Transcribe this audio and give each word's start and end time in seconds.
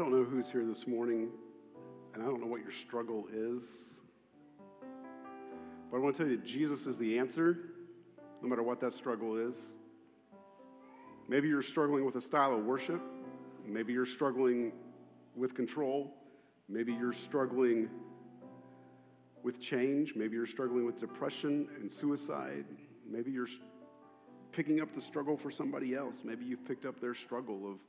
don't 0.00 0.12
know 0.12 0.24
who's 0.24 0.50
here 0.50 0.64
this 0.64 0.86
morning, 0.86 1.28
and 2.14 2.22
I 2.22 2.26
don't 2.26 2.40
know 2.40 2.46
what 2.46 2.62
your 2.62 2.72
struggle 2.72 3.26
is. 3.34 4.00
But 5.90 5.98
I 5.98 6.00
want 6.00 6.16
to 6.16 6.22
tell 6.22 6.30
you 6.30 6.38
Jesus 6.38 6.86
is 6.86 6.96
the 6.96 7.18
answer, 7.18 7.58
no 8.40 8.48
matter 8.48 8.62
what 8.62 8.80
that 8.80 8.94
struggle 8.94 9.36
is. 9.36 9.74
Maybe 11.28 11.48
you're 11.48 11.60
struggling 11.60 12.06
with 12.06 12.16
a 12.16 12.20
style 12.22 12.54
of 12.54 12.64
worship. 12.64 13.02
Maybe 13.66 13.92
you're 13.92 14.06
struggling 14.06 14.72
with 15.36 15.54
control. 15.54 16.14
Maybe 16.66 16.94
you're 16.94 17.12
struggling 17.12 17.90
with 19.42 19.60
change. 19.60 20.14
Maybe 20.16 20.34
you're 20.34 20.46
struggling 20.46 20.86
with 20.86 20.98
depression 20.98 21.68
and 21.78 21.92
suicide. 21.92 22.64
Maybe 23.06 23.32
you're 23.32 23.48
picking 24.50 24.80
up 24.80 24.94
the 24.94 25.00
struggle 25.02 25.36
for 25.36 25.50
somebody 25.50 25.94
else. 25.94 26.22
Maybe 26.24 26.46
you've 26.46 26.64
picked 26.64 26.86
up 26.86 27.02
their 27.02 27.14
struggle 27.14 27.70
of, 27.70 27.80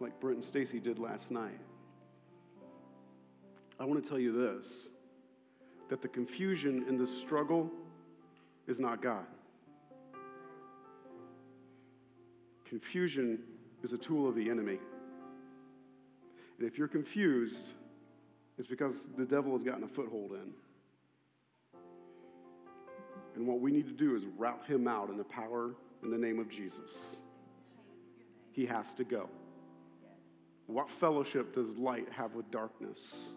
like 0.00 0.18
Brent 0.20 0.36
and 0.36 0.44
Stacy 0.44 0.80
did 0.80 0.98
last 0.98 1.30
night. 1.30 1.60
I 3.78 3.84
want 3.84 4.02
to 4.02 4.08
tell 4.08 4.18
you 4.18 4.32
this 4.32 4.88
that 5.88 6.00
the 6.00 6.08
confusion 6.08 6.84
in 6.88 6.96
the 6.96 7.06
struggle 7.06 7.70
is 8.66 8.80
not 8.80 9.02
God. 9.02 9.26
Confusion 12.64 13.38
is 13.82 13.92
a 13.92 13.98
tool 13.98 14.28
of 14.28 14.34
the 14.34 14.48
enemy. 14.48 14.78
And 16.58 16.66
if 16.66 16.78
you're 16.78 16.88
confused, 16.88 17.74
it's 18.58 18.66
because 18.66 19.08
the 19.18 19.26
devil 19.26 19.52
has 19.52 19.62
gotten 19.62 19.84
a 19.84 19.88
foothold 19.88 20.32
in. 20.32 20.52
And 23.36 23.46
what 23.46 23.60
we 23.60 23.70
need 23.70 23.86
to 23.86 23.92
do 23.92 24.14
is 24.16 24.24
rout 24.38 24.64
him 24.66 24.86
out 24.88 25.10
in 25.10 25.16
the 25.16 25.24
power 25.24 25.74
in 26.02 26.10
the 26.10 26.18
name 26.18 26.38
of 26.38 26.48
Jesus. 26.48 27.22
He 28.52 28.64
has 28.66 28.94
to 28.94 29.04
go. 29.04 29.28
What 30.66 30.90
fellowship 30.90 31.54
does 31.54 31.76
light 31.76 32.08
have 32.10 32.34
with 32.34 32.50
darkness? 32.50 33.34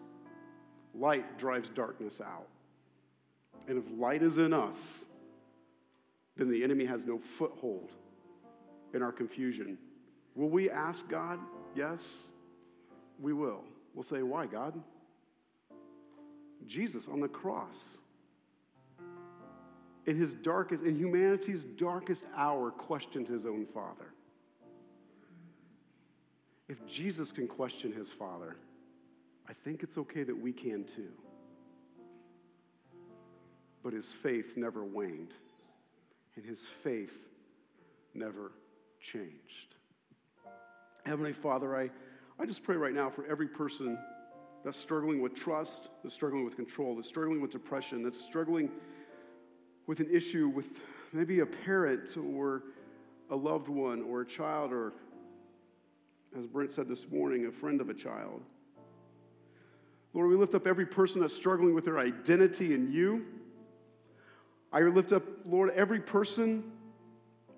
Light 0.94 1.38
drives 1.38 1.68
darkness 1.68 2.20
out. 2.20 2.48
And 3.66 3.78
if 3.78 3.84
light 3.98 4.22
is 4.22 4.38
in 4.38 4.52
us, 4.52 5.04
then 6.36 6.50
the 6.50 6.64
enemy 6.64 6.86
has 6.86 7.04
no 7.04 7.18
foothold 7.18 7.90
in 8.94 9.02
our 9.02 9.12
confusion. 9.12 9.76
Will 10.34 10.48
we 10.48 10.70
ask 10.70 11.08
God? 11.08 11.38
Yes, 11.74 12.16
we 13.20 13.32
will. 13.32 13.64
We'll 13.94 14.04
say, 14.04 14.22
Why, 14.22 14.46
God? 14.46 14.80
Jesus 16.66 17.08
on 17.08 17.20
the 17.20 17.28
cross, 17.28 17.98
in 20.06 20.16
his 20.16 20.34
darkest, 20.34 20.82
in 20.82 20.96
humanity's 20.96 21.62
darkest 21.62 22.24
hour, 22.36 22.70
questioned 22.70 23.28
his 23.28 23.44
own 23.46 23.66
Father. 23.66 24.12
If 26.68 26.86
Jesus 26.86 27.32
can 27.32 27.48
question 27.48 27.92
his 27.92 28.10
Father, 28.10 28.56
I 29.48 29.52
think 29.52 29.82
it's 29.82 29.96
okay 29.96 30.22
that 30.22 30.36
we 30.36 30.52
can 30.52 30.84
too. 30.84 31.12
But 33.82 33.94
his 33.94 34.12
faith 34.12 34.56
never 34.56 34.84
waned, 34.84 35.32
and 36.36 36.44
his 36.44 36.66
faith 36.82 37.18
never 38.12 38.52
changed. 39.00 39.76
Heavenly 41.06 41.32
Father, 41.32 41.74
I, 41.74 41.90
I 42.38 42.44
just 42.44 42.62
pray 42.62 42.76
right 42.76 42.92
now 42.92 43.08
for 43.08 43.24
every 43.26 43.48
person 43.48 43.98
that's 44.62 44.76
struggling 44.76 45.22
with 45.22 45.34
trust, 45.34 45.88
that's 46.02 46.14
struggling 46.14 46.44
with 46.44 46.56
control, 46.56 46.96
that's 46.96 47.08
struggling 47.08 47.40
with 47.40 47.50
depression, 47.50 48.02
that's 48.02 48.20
struggling 48.20 48.70
with 49.86 50.00
an 50.00 50.08
issue 50.12 50.48
with 50.48 50.82
maybe 51.12 51.40
a 51.40 51.46
parent 51.46 52.14
or 52.18 52.64
a 53.30 53.36
loved 53.36 53.68
one 53.68 54.02
or 54.02 54.20
a 54.20 54.26
child 54.26 54.72
or, 54.72 54.92
as 56.36 56.46
Brent 56.46 56.72
said 56.72 56.88
this 56.88 57.08
morning, 57.10 57.46
a 57.46 57.52
friend 57.52 57.80
of 57.80 57.88
a 57.88 57.94
child. 57.94 58.42
Lord, 60.14 60.28
we 60.30 60.36
lift 60.36 60.54
up 60.54 60.66
every 60.66 60.86
person 60.86 61.20
that's 61.20 61.34
struggling 61.34 61.74
with 61.74 61.84
their 61.84 61.98
identity 61.98 62.74
in 62.74 62.90
you. 62.90 63.26
I 64.72 64.80
lift 64.82 65.12
up, 65.12 65.22
Lord, 65.44 65.70
every 65.70 66.00
person 66.00 66.72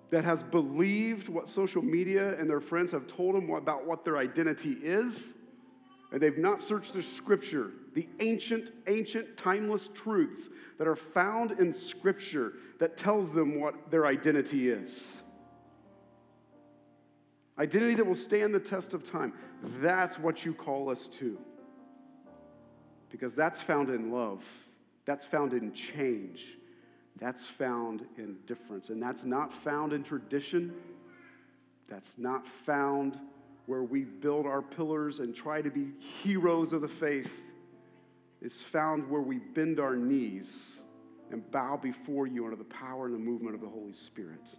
that 0.09 0.23
has 0.23 0.43
believed 0.43 1.29
what 1.29 1.47
social 1.47 1.81
media 1.81 2.37
and 2.37 2.49
their 2.49 2.59
friends 2.59 2.91
have 2.91 3.07
told 3.07 3.35
them 3.35 3.49
about 3.49 3.85
what 3.85 4.03
their 4.03 4.17
identity 4.17 4.77
is, 4.81 5.35
and 6.11 6.21
they've 6.21 6.37
not 6.37 6.59
searched 6.59 6.93
the 6.93 7.01
scripture, 7.01 7.71
the 7.93 8.07
ancient, 8.19 8.71
ancient, 8.87 9.37
timeless 9.37 9.89
truths 9.93 10.49
that 10.77 10.87
are 10.87 10.95
found 10.95 11.51
in 11.51 11.73
scripture 11.73 12.53
that 12.79 12.97
tells 12.97 13.33
them 13.33 13.59
what 13.59 13.89
their 13.89 14.05
identity 14.05 14.69
is. 14.69 15.21
Identity 17.61 17.93
that 17.93 18.05
will 18.07 18.15
stand 18.15 18.55
the 18.55 18.59
test 18.59 18.95
of 18.95 19.03
time. 19.03 19.33
That's 19.79 20.17
what 20.17 20.43
you 20.43 20.51
call 20.51 20.89
us 20.89 21.07
to. 21.19 21.37
Because 23.11 23.35
that's 23.35 23.61
found 23.61 23.91
in 23.91 24.11
love, 24.11 24.43
that's 25.05 25.25
found 25.25 25.53
in 25.53 25.71
change, 25.71 26.57
that's 27.19 27.45
found 27.45 28.07
in 28.17 28.37
difference. 28.47 28.89
And 28.89 28.99
that's 28.99 29.25
not 29.25 29.53
found 29.53 29.93
in 29.93 30.01
tradition, 30.01 30.73
that's 31.87 32.17
not 32.17 32.47
found 32.47 33.19
where 33.67 33.83
we 33.83 34.05
build 34.05 34.47
our 34.47 34.63
pillars 34.63 35.19
and 35.19 35.35
try 35.35 35.61
to 35.61 35.69
be 35.69 35.91
heroes 36.23 36.73
of 36.73 36.81
the 36.81 36.87
faith. 36.87 37.43
It's 38.41 38.59
found 38.59 39.07
where 39.07 39.21
we 39.21 39.37
bend 39.37 39.79
our 39.79 39.95
knees 39.95 40.81
and 41.29 41.49
bow 41.51 41.77
before 41.77 42.25
you 42.25 42.43
under 42.43 42.55
the 42.55 42.63
power 42.63 43.05
and 43.05 43.13
the 43.13 43.19
movement 43.19 43.53
of 43.53 43.61
the 43.61 43.69
Holy 43.69 43.93
Spirit. 43.93 44.55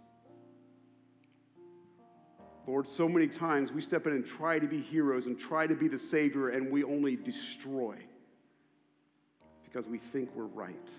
Lord, 2.65 2.87
so 2.87 3.09
many 3.09 3.27
times 3.27 3.71
we 3.71 3.81
step 3.81 4.07
in 4.07 4.13
and 4.13 4.25
try 4.25 4.57
to 4.57 4.67
be 4.67 4.79
heroes 4.79 5.25
and 5.25 5.37
try 5.37 5.67
to 5.67 5.75
be 5.75 5.87
the 5.87 5.99
Savior, 5.99 6.49
and 6.49 6.71
we 6.71 6.83
only 6.83 7.15
destroy 7.15 7.97
because 9.63 9.87
we 9.87 9.97
think 9.97 10.29
we're 10.33 10.45
right. 10.45 10.91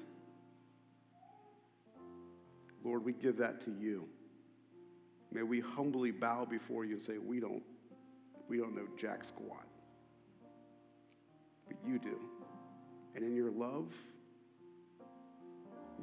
Lord, 2.85 3.05
we 3.05 3.15
give 3.15 3.39
that 3.39 3.61
to 3.63 3.71
you. 3.71 4.07
May 5.33 5.43
we 5.43 5.61
humbly 5.61 6.11
bow 6.11 6.45
before 6.45 6.85
you 6.85 6.93
and 6.93 7.03
say, 7.03 7.19
We 7.19 7.41
don't, 7.41 7.63
we 8.49 8.59
don't 8.59 8.77
know 8.77 8.87
jack 8.97 9.25
squat. 9.25 9.65
But 11.67 11.79
you 11.87 11.99
do. 11.99 12.19
And 13.15 13.25
in 13.25 13.35
your 13.35 13.51
love, 13.51 13.93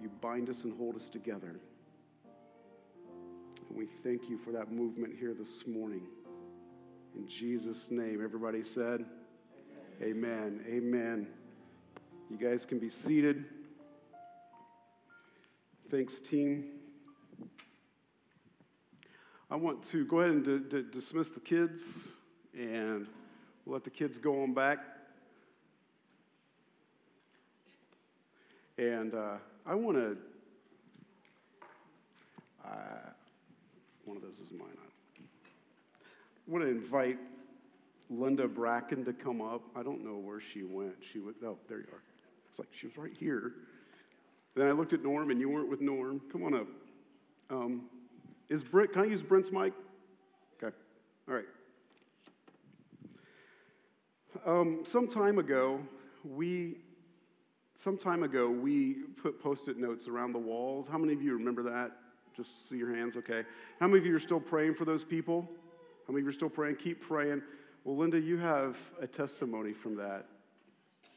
you 0.02 0.10
bind 0.22 0.50
us 0.50 0.64
and 0.64 0.76
hold 0.76 0.96
us 0.96 1.08
together. 1.08 1.60
And 3.70 3.78
we 3.78 3.86
thank 4.04 4.30
you 4.30 4.38
for 4.38 4.52
that 4.52 4.72
movement 4.72 5.14
here 5.20 5.34
this 5.34 5.66
morning. 5.68 6.08
In 7.16 7.28
Jesus' 7.28 7.92
name, 7.92 8.22
everybody 8.24 8.64
said, 8.64 9.06
Amen. 10.02 10.62
Amen. 10.64 10.66
Amen. 10.68 11.28
You 12.30 12.38
guys 12.38 12.66
can 12.66 12.80
be 12.80 12.90
seated. 12.90 13.46
Thanks, 15.90 16.22
team. 16.22 16.66
I 19.50 19.56
want 19.56 19.84
to 19.84 20.06
go 20.06 20.22
ahead 20.22 20.32
and 20.32 20.46
d- 20.46 20.78
d- 20.78 20.86
dismiss 20.90 21.30
the 21.30 21.42
kids, 21.42 22.12
and 22.58 23.10
we'll 23.66 23.74
let 23.74 23.84
the 23.84 23.90
kids 23.90 24.18
go 24.18 24.44
on 24.44 24.54
back. 24.54 24.80
And 28.78 29.14
uh, 29.14 29.36
I 29.66 29.76
want 29.76 29.98
to, 29.98 30.18
uh, 32.66 33.10
one 34.06 34.18
of 34.18 34.24
those 34.24 34.40
is 34.40 34.52
mine. 34.52 34.70
I 34.78 35.22
want 36.48 36.66
to 36.66 36.70
invite 36.70 37.18
Linda 38.10 38.48
Bracken 38.48 39.06
to 39.06 39.14
come 39.14 39.42
up. 39.42 39.62
I 39.76 39.84
don't 39.84 40.04
know 40.04 40.18
where 40.18 40.42
she 40.42 40.64
went. 40.64 40.96
She 41.02 41.20
went, 41.20 41.38
oh, 41.46 41.58
there 41.70 41.78
you 41.78 41.88
are. 41.94 42.04
It's 42.50 42.60
like 42.60 42.68
she 42.72 42.88
was 42.88 42.98
right 42.98 43.16
here. 43.18 43.54
Then 44.56 44.68
I 44.68 44.72
looked 44.72 44.92
at 44.92 45.02
Norm, 45.02 45.32
and 45.32 45.40
you 45.40 45.50
weren't 45.50 45.70
with 45.70 45.80
Norm. 45.80 46.22
Come 46.32 46.44
on 46.44 46.54
up. 46.54 46.68
Um, 47.50 47.84
is 48.50 48.64
Brent, 48.64 48.92
can 48.92 49.04
I 49.04 49.06
use 49.06 49.24
Brent's 49.24 49.52
mic? 49.52 49.72
Okay, 50.62 50.76
all 51.30 51.36
right. 51.36 51.46
Um, 54.46 54.84
some 54.84 55.08
time 55.08 55.38
ago, 55.38 55.80
we, 56.26 56.80
some 57.76 57.98
time 57.98 58.24
ago, 58.24 58.50
we 58.50 58.96
put 59.22 59.42
post-it 59.42 59.78
notes 59.78 60.08
around 60.08 60.34
the 60.34 60.40
walls. 60.40 60.88
How 60.90 60.98
many 60.98 61.14
of 61.14 61.22
you 61.22 61.34
remember 61.34 61.64
that? 61.64 61.92
Just 62.36 62.70
see 62.70 62.78
your 62.78 62.96
hands, 62.96 63.18
okay. 63.18 63.44
How 63.80 63.88
many 63.88 64.00
of 64.00 64.06
you 64.06 64.16
are 64.16 64.20
still 64.20 64.40
praying 64.40 64.76
for 64.76 64.86
those 64.86 65.04
people? 65.04 65.50
How 66.08 66.14
many 66.14 66.22
of 66.22 66.26
you 66.26 66.30
are 66.30 66.34
still 66.34 66.50
praying? 66.50 66.78
Keep 66.78 67.02
praying. 67.02 67.42
Well, 67.84 67.98
Linda, 67.98 68.20
you 68.20 68.38
have 68.38 68.78
a 69.02 69.08
testimony 69.08 69.74
from 69.74 69.96
that. 69.96 70.28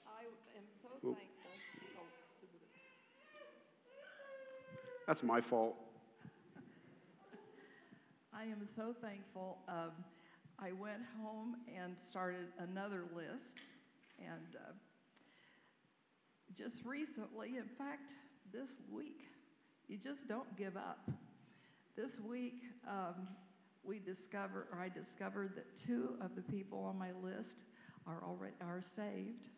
I 0.07 0.23
am 0.23 0.65
so 0.83 0.89
thankful. 1.05 1.51
Oh, 1.97 2.07
is 2.43 2.49
it? 2.55 2.61
That's 5.07 5.23
my 5.23 5.41
fault. 5.41 5.77
I 8.35 8.45
am 8.45 8.67
so 8.77 8.95
thankful. 9.01 9.59
Um, 9.69 9.93
I 10.59 10.73
went 10.73 11.03
home 11.23 11.57
and 11.75 11.97
started 11.99 12.47
another 12.59 13.03
list, 13.15 13.59
and 14.19 14.57
uh, 14.57 14.73
just 16.57 16.85
recently, 16.85 17.57
in 17.57 17.69
fact, 17.79 18.13
this 18.53 18.71
week, 18.91 19.23
you 19.89 19.99
just 19.99 20.29
don't 20.29 20.57
give 20.57 20.77
up. 20.77 21.11
This 21.97 22.19
week, 22.21 22.63
um, 22.89 23.29
we 23.85 23.99
discover, 23.99 24.67
or 24.73 24.81
I 24.81 24.89
discovered 24.89 25.55
that 25.57 25.77
two 25.77 26.17
of 26.21 26.35
the 26.35 26.43
people 26.43 26.83
on 26.85 26.99
my 26.99 27.11
list 27.23 27.63
are 28.07 28.23
already 28.25 28.55
are 28.61 28.81
saved, 28.81 29.49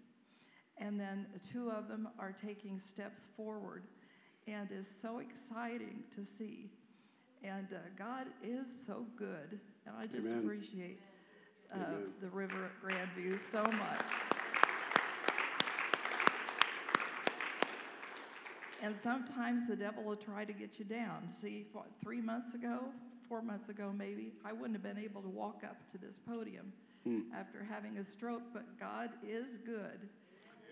and 0.78 0.98
then 0.98 1.26
two 1.52 1.70
of 1.70 1.88
them 1.88 2.08
are 2.18 2.32
taking 2.32 2.78
steps 2.78 3.28
forward, 3.36 3.84
and 4.46 4.70
is 4.70 4.92
so 5.00 5.18
exciting 5.18 6.02
to 6.14 6.24
see. 6.24 6.70
And 7.42 7.68
uh, 7.72 7.78
God 7.96 8.26
is 8.42 8.66
so 8.86 9.06
good, 9.16 9.60
and 9.86 9.94
I 9.96 10.02
just 10.02 10.28
Amen. 10.28 10.40
appreciate 10.44 11.00
uh, 11.72 11.78
the 12.20 12.28
river 12.28 12.64
at 12.64 12.82
Grandview 12.82 13.38
so 13.50 13.62
much. 13.62 14.35
And 18.86 18.96
sometimes 18.96 19.66
the 19.66 19.74
devil 19.74 20.04
will 20.04 20.14
try 20.14 20.44
to 20.44 20.52
get 20.52 20.78
you 20.78 20.84
down. 20.84 21.32
See, 21.32 21.66
what, 21.72 21.86
three 22.00 22.20
months 22.20 22.54
ago, 22.54 22.84
four 23.28 23.42
months 23.42 23.68
ago 23.68 23.92
maybe, 23.92 24.32
I 24.44 24.52
wouldn't 24.52 24.74
have 24.74 24.82
been 24.84 25.02
able 25.02 25.22
to 25.22 25.28
walk 25.28 25.64
up 25.64 25.76
to 25.90 25.98
this 25.98 26.20
podium 26.20 26.72
Hmm. 27.02 27.22
after 27.34 27.66
having 27.68 27.98
a 27.98 28.04
stroke, 28.04 28.42
but 28.52 28.78
God 28.78 29.10
is 29.26 29.58
good. 29.58 30.08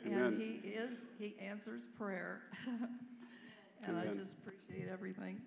Amen. 0.06 0.22
And 0.22 0.40
He 0.40 0.68
is, 0.68 0.90
He 1.18 1.34
answers 1.40 1.88
prayer. 1.98 2.42
and 3.84 3.96
I 3.96 4.06
just 4.06 4.36
appreciate 4.38 4.88
everything. 4.88 5.40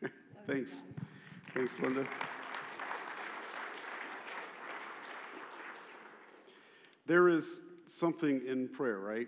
Thanks. 0.46 0.84
Thanks, 1.52 1.80
Linda. 1.80 2.06
There 7.06 7.28
is 7.28 7.62
something 7.86 8.40
in 8.46 8.68
prayer, 8.68 9.00
right? 9.00 9.26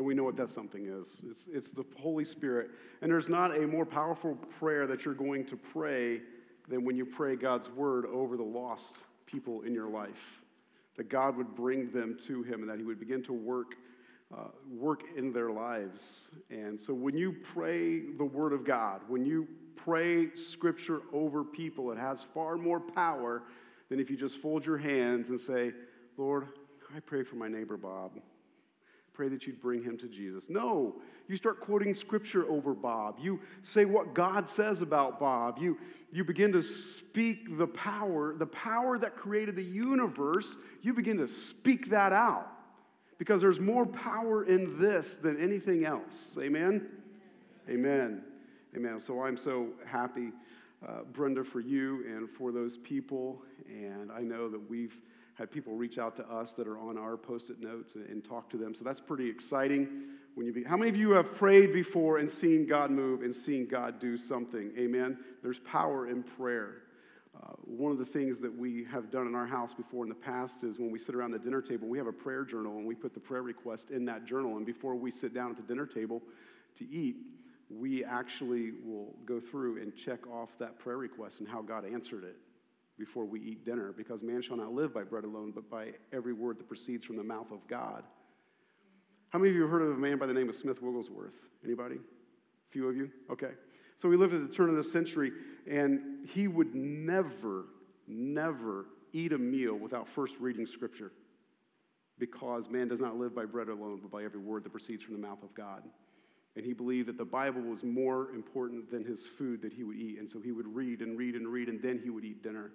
And 0.00 0.06
we 0.06 0.14
know 0.14 0.24
what 0.24 0.36
that 0.38 0.48
something 0.48 0.86
is. 0.86 1.20
It's, 1.30 1.46
it's 1.52 1.72
the 1.72 1.84
Holy 1.98 2.24
Spirit. 2.24 2.70
And 3.02 3.12
there's 3.12 3.28
not 3.28 3.54
a 3.54 3.66
more 3.66 3.84
powerful 3.84 4.34
prayer 4.34 4.86
that 4.86 5.04
you're 5.04 5.12
going 5.12 5.44
to 5.44 5.58
pray 5.58 6.22
than 6.70 6.86
when 6.86 6.96
you 6.96 7.04
pray 7.04 7.36
God's 7.36 7.68
word 7.68 8.06
over 8.06 8.38
the 8.38 8.42
lost 8.42 9.04
people 9.26 9.60
in 9.60 9.74
your 9.74 9.90
life. 9.90 10.40
That 10.96 11.10
God 11.10 11.36
would 11.36 11.54
bring 11.54 11.90
them 11.90 12.16
to 12.28 12.42
Him 12.44 12.62
and 12.62 12.70
that 12.70 12.78
He 12.78 12.82
would 12.82 12.98
begin 12.98 13.22
to 13.24 13.34
work, 13.34 13.74
uh, 14.34 14.44
work 14.72 15.02
in 15.18 15.34
their 15.34 15.50
lives. 15.50 16.30
And 16.48 16.80
so 16.80 16.94
when 16.94 17.14
you 17.14 17.32
pray 17.32 18.00
the 18.00 18.24
word 18.24 18.54
of 18.54 18.64
God, 18.64 19.02
when 19.06 19.26
you 19.26 19.46
pray 19.76 20.34
scripture 20.34 21.02
over 21.12 21.44
people, 21.44 21.92
it 21.92 21.98
has 21.98 22.22
far 22.22 22.56
more 22.56 22.80
power 22.80 23.42
than 23.90 24.00
if 24.00 24.08
you 24.08 24.16
just 24.16 24.38
fold 24.38 24.64
your 24.64 24.78
hands 24.78 25.28
and 25.28 25.38
say, 25.38 25.72
Lord, 26.16 26.48
I 26.96 27.00
pray 27.00 27.22
for 27.22 27.36
my 27.36 27.48
neighbor 27.48 27.76
Bob. 27.76 28.12
Pray 29.12 29.28
that 29.28 29.46
you'd 29.46 29.60
bring 29.60 29.82
him 29.82 29.98
to 29.98 30.08
Jesus. 30.08 30.48
No, 30.48 30.96
you 31.28 31.36
start 31.36 31.60
quoting 31.60 31.94
scripture 31.94 32.48
over 32.48 32.74
Bob. 32.74 33.18
You 33.20 33.40
say 33.62 33.84
what 33.84 34.14
God 34.14 34.48
says 34.48 34.82
about 34.82 35.18
Bob. 35.18 35.58
You, 35.58 35.78
you 36.12 36.24
begin 36.24 36.52
to 36.52 36.62
speak 36.62 37.58
the 37.58 37.66
power, 37.66 38.34
the 38.34 38.46
power 38.46 38.98
that 38.98 39.16
created 39.16 39.56
the 39.56 39.64
universe. 39.64 40.56
You 40.82 40.94
begin 40.94 41.18
to 41.18 41.28
speak 41.28 41.90
that 41.90 42.12
out 42.12 42.50
because 43.18 43.40
there's 43.40 43.60
more 43.60 43.84
power 43.84 44.44
in 44.44 44.80
this 44.80 45.16
than 45.16 45.38
anything 45.38 45.84
else. 45.84 46.38
Amen? 46.40 46.86
Amen. 47.68 48.22
Amen. 48.74 49.00
So 49.00 49.22
I'm 49.22 49.36
so 49.36 49.68
happy, 49.84 50.30
uh, 50.88 51.02
Brenda, 51.12 51.44
for 51.44 51.60
you 51.60 52.04
and 52.08 52.30
for 52.30 52.52
those 52.52 52.76
people. 52.78 53.42
And 53.68 54.10
I 54.10 54.22
know 54.22 54.48
that 54.48 54.70
we've 54.70 54.98
had 55.40 55.50
people 55.50 55.72
reach 55.72 55.96
out 55.96 56.14
to 56.16 56.30
us 56.30 56.52
that 56.52 56.68
are 56.68 56.78
on 56.78 56.98
our 56.98 57.16
post-it 57.16 57.60
notes 57.60 57.94
and, 57.94 58.06
and 58.10 58.22
talk 58.22 58.50
to 58.50 58.58
them. 58.58 58.74
So 58.74 58.84
that's 58.84 59.00
pretty 59.00 59.28
exciting. 59.28 59.88
When 60.34 60.46
you 60.46 60.52
be, 60.52 60.62
how 60.62 60.76
many 60.76 60.90
of 60.90 60.96
you 60.98 61.12
have 61.12 61.34
prayed 61.34 61.72
before 61.72 62.18
and 62.18 62.30
seen 62.30 62.66
God 62.66 62.90
move 62.90 63.22
and 63.22 63.34
seen 63.34 63.66
God 63.66 63.98
do 63.98 64.18
something? 64.18 64.70
Amen. 64.78 65.18
There's 65.42 65.58
power 65.60 66.10
in 66.10 66.22
prayer. 66.22 66.82
Uh, 67.34 67.52
one 67.64 67.90
of 67.90 67.96
the 67.96 68.04
things 68.04 68.38
that 68.40 68.54
we 68.54 68.84
have 68.92 69.10
done 69.10 69.26
in 69.26 69.34
our 69.34 69.46
house 69.46 69.72
before 69.72 70.04
in 70.04 70.10
the 70.10 70.14
past 70.14 70.62
is 70.62 70.78
when 70.78 70.90
we 70.90 70.98
sit 70.98 71.14
around 71.14 71.30
the 71.30 71.38
dinner 71.38 71.62
table, 71.62 71.88
we 71.88 71.96
have 71.96 72.06
a 72.06 72.12
prayer 72.12 72.44
journal 72.44 72.76
and 72.76 72.86
we 72.86 72.94
put 72.94 73.14
the 73.14 73.20
prayer 73.20 73.42
request 73.42 73.90
in 73.90 74.04
that 74.04 74.26
journal. 74.26 74.58
And 74.58 74.66
before 74.66 74.94
we 74.94 75.10
sit 75.10 75.32
down 75.32 75.50
at 75.50 75.56
the 75.56 75.62
dinner 75.62 75.86
table 75.86 76.20
to 76.74 76.86
eat, 76.92 77.16
we 77.70 78.04
actually 78.04 78.72
will 78.84 79.14
go 79.24 79.40
through 79.40 79.80
and 79.80 79.96
check 79.96 80.26
off 80.26 80.50
that 80.58 80.78
prayer 80.78 80.98
request 80.98 81.40
and 81.40 81.48
how 81.48 81.62
God 81.62 81.86
answered 81.90 82.24
it 82.24 82.36
before 83.00 83.24
we 83.24 83.40
eat 83.40 83.64
dinner 83.64 83.92
because 83.96 84.22
man 84.22 84.42
shall 84.42 84.56
not 84.56 84.72
live 84.72 84.94
by 84.94 85.02
bread 85.02 85.24
alone, 85.24 85.50
but 85.52 85.68
by 85.68 85.88
every 86.12 86.34
word 86.34 86.58
that 86.58 86.68
proceeds 86.68 87.04
from 87.04 87.16
the 87.16 87.24
mouth 87.24 87.50
of 87.50 87.66
God. 87.66 88.04
How 89.30 89.38
many 89.38 89.50
of 89.50 89.56
you 89.56 89.62
have 89.62 89.70
heard 89.70 89.82
of 89.82 89.90
a 89.90 89.98
man 89.98 90.18
by 90.18 90.26
the 90.26 90.34
name 90.34 90.48
of 90.48 90.54
Smith 90.54 90.82
Wigglesworth? 90.82 91.34
Anybody? 91.64 91.96
A 91.96 92.70
few 92.70 92.88
of 92.88 92.96
you? 92.96 93.10
Okay. 93.30 93.52
So 93.96 94.10
he 94.10 94.16
lived 94.16 94.34
at 94.34 94.46
the 94.46 94.54
turn 94.54 94.68
of 94.68 94.76
the 94.76 94.84
century, 94.84 95.32
and 95.68 96.28
he 96.28 96.46
would 96.46 96.74
never, 96.74 97.66
never 98.06 98.86
eat 99.12 99.32
a 99.32 99.38
meal 99.38 99.74
without 99.74 100.08
first 100.08 100.36
reading 100.38 100.66
scripture 100.66 101.12
because 102.18 102.68
man 102.68 102.86
does 102.86 103.00
not 103.00 103.16
live 103.16 103.34
by 103.34 103.46
bread 103.46 103.68
alone, 103.68 103.98
but 104.02 104.10
by 104.10 104.22
every 104.22 104.40
word 104.40 104.62
that 104.64 104.70
proceeds 104.70 105.02
from 105.02 105.14
the 105.14 105.20
mouth 105.20 105.42
of 105.42 105.54
God. 105.54 105.82
And 106.56 106.64
he 106.64 106.72
believed 106.72 107.08
that 107.08 107.16
the 107.16 107.24
Bible 107.24 107.62
was 107.62 107.82
more 107.84 108.30
important 108.32 108.90
than 108.90 109.04
his 109.04 109.26
food 109.26 109.62
that 109.62 109.72
he 109.72 109.84
would 109.84 109.96
eat. 109.96 110.18
And 110.18 110.28
so 110.28 110.40
he 110.40 110.52
would 110.52 110.66
read 110.66 111.00
and 111.00 111.16
read 111.16 111.34
and 111.34 111.48
read, 111.48 111.68
and 111.68 111.80
then 111.80 112.00
he 112.02 112.10
would 112.10 112.24
eat 112.24 112.42
dinner. 112.42 112.72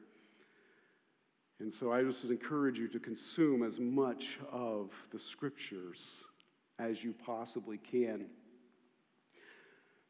And 1.59 1.73
so 1.73 1.91
I 1.91 2.03
just 2.03 2.23
encourage 2.25 2.77
you 2.77 2.87
to 2.89 2.99
consume 2.99 3.63
as 3.63 3.79
much 3.79 4.39
of 4.51 4.91
the 5.11 5.19
scriptures 5.19 6.25
as 6.79 7.03
you 7.03 7.13
possibly 7.25 7.77
can. 7.77 8.25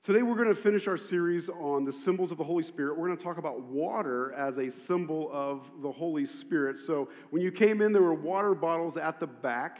Today, 0.03 0.21
we're 0.21 0.36
going 0.36 0.50
to 0.50 0.56
finish 0.56 0.88
our 0.88 0.97
series 0.97 1.50
on 1.50 1.83
the 1.83 1.92
symbols 1.92 2.31
of 2.31 2.38
the 2.38 2.44
Holy 2.44 2.62
Spirit. 2.62 2.97
We're 2.97 3.07
going 3.07 3.18
to 3.18 3.24
talk 3.24 3.39
about 3.39 3.62
water 3.62 4.33
as 4.33 4.59
a 4.59 4.69
symbol 4.69 5.30
of 5.33 5.69
the 5.81 5.92
Holy 5.92 6.27
Spirit. 6.27 6.77
So, 6.77 7.09
when 7.31 7.42
you 7.42 7.51
came 7.51 7.81
in, 7.81 7.92
there 7.92 8.03
were 8.03 8.13
water 8.13 8.53
bottles 8.53 8.97
at 8.97 9.19
the 9.19 9.25
back. 9.25 9.77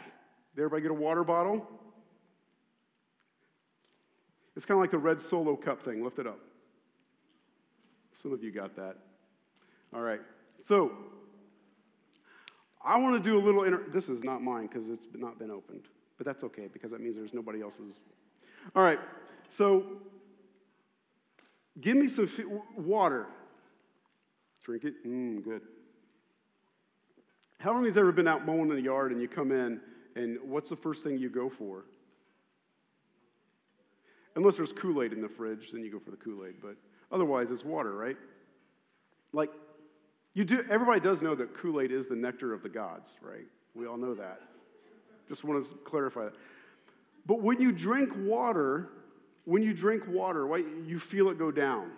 Did 0.56 0.62
everybody 0.62 0.82
get 0.82 0.90
a 0.90 0.94
water 0.94 1.22
bottle? 1.22 1.68
It's 4.56 4.64
kind 4.64 4.78
of 4.78 4.80
like 4.80 4.90
the 4.90 4.98
red 4.98 5.20
solo 5.20 5.54
cup 5.54 5.80
thing. 5.80 6.02
Lift 6.02 6.18
it 6.18 6.26
up. 6.26 6.40
Some 8.12 8.32
of 8.32 8.42
you 8.42 8.50
got 8.50 8.74
that. 8.76 8.96
All 9.94 10.00
right. 10.00 10.20
So, 10.58 10.90
I 12.86 12.98
want 12.98 13.22
to 13.22 13.30
do 13.30 13.36
a 13.36 13.42
little. 13.42 13.64
Inter- 13.64 13.84
this 13.90 14.08
is 14.08 14.22
not 14.22 14.42
mine 14.42 14.68
because 14.68 14.88
it's 14.88 15.08
not 15.14 15.38
been 15.38 15.50
opened, 15.50 15.88
but 16.16 16.26
that's 16.26 16.44
okay 16.44 16.68
because 16.72 16.92
that 16.92 17.00
means 17.00 17.16
there's 17.16 17.34
nobody 17.34 17.60
else's. 17.60 18.00
All 18.74 18.82
right. 18.82 19.00
So, 19.48 19.84
give 21.80 21.96
me 21.96 22.06
some 22.08 22.24
f- 22.24 22.40
water. 22.76 23.26
Drink 24.64 24.84
it. 24.84 25.06
Mmm, 25.06 25.42
good. 25.42 25.62
How 27.58 27.72
many 27.72 27.86
has 27.86 27.96
ever 27.96 28.12
been 28.12 28.28
out 28.28 28.46
mowing 28.46 28.70
in 28.70 28.76
the 28.76 28.82
yard 28.82 29.12
and 29.12 29.20
you 29.20 29.28
come 29.28 29.50
in 29.50 29.80
and 30.14 30.38
what's 30.42 30.68
the 30.68 30.76
first 30.76 31.02
thing 31.02 31.18
you 31.18 31.28
go 31.28 31.48
for? 31.48 31.84
Unless 34.36 34.56
there's 34.56 34.72
Kool 34.72 35.02
Aid 35.02 35.12
in 35.12 35.20
the 35.20 35.28
fridge, 35.28 35.72
then 35.72 35.82
you 35.82 35.90
go 35.90 35.98
for 35.98 36.10
the 36.10 36.16
Kool 36.16 36.44
Aid. 36.44 36.56
But 36.60 36.76
otherwise, 37.10 37.50
it's 37.50 37.64
water, 37.64 37.92
right? 37.92 38.16
Like, 39.32 39.50
you 40.36 40.44
do. 40.44 40.62
Everybody 40.70 41.00
does 41.00 41.22
know 41.22 41.34
that 41.34 41.54
Kool 41.54 41.80
Aid 41.80 41.90
is 41.90 42.08
the 42.08 42.14
nectar 42.14 42.52
of 42.52 42.62
the 42.62 42.68
gods, 42.68 43.14
right? 43.22 43.46
We 43.74 43.86
all 43.86 43.96
know 43.96 44.14
that. 44.14 44.42
Just 45.28 45.44
want 45.44 45.64
to 45.64 45.76
clarify 45.78 46.24
that. 46.24 46.34
But 47.24 47.40
when 47.40 47.58
you 47.58 47.72
drink 47.72 48.12
water, 48.18 48.90
when 49.46 49.62
you 49.62 49.72
drink 49.72 50.04
water, 50.06 50.46
right, 50.46 50.66
you 50.84 50.98
feel 50.98 51.30
it 51.30 51.38
go 51.38 51.50
down. 51.50 51.90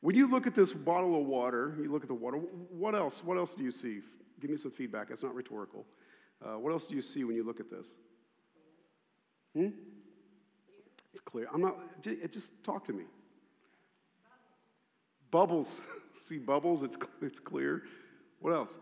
When 0.00 0.16
you 0.16 0.28
look 0.28 0.48
at 0.48 0.56
this 0.56 0.72
bottle 0.72 1.16
of 1.16 1.26
water, 1.26 1.76
you 1.80 1.92
look 1.92 2.02
at 2.02 2.08
the 2.08 2.14
water. 2.14 2.38
What 2.38 2.96
else? 2.96 3.22
What 3.22 3.38
else 3.38 3.54
do 3.54 3.62
you 3.62 3.70
see? 3.70 4.00
Give 4.40 4.50
me 4.50 4.56
some 4.56 4.72
feedback. 4.72 5.08
It's 5.10 5.22
not 5.22 5.32
rhetorical. 5.32 5.86
Uh, 6.44 6.58
what 6.58 6.72
else 6.72 6.86
do 6.86 6.96
you 6.96 7.02
see 7.02 7.22
when 7.22 7.36
you 7.36 7.44
look 7.44 7.60
at 7.60 7.70
this? 7.70 7.94
Hmm? 9.54 9.68
It's 11.12 11.20
clear. 11.20 11.46
I'm 11.54 11.60
not, 11.60 11.76
just 12.02 12.52
talk 12.64 12.84
to 12.86 12.92
me. 12.92 13.04
Bubbles. 15.30 15.80
See 16.12 16.38
bubbles? 16.38 16.82
It's, 16.82 16.96
it's 17.22 17.38
clear. 17.38 17.82
What 18.40 18.52
else? 18.52 18.78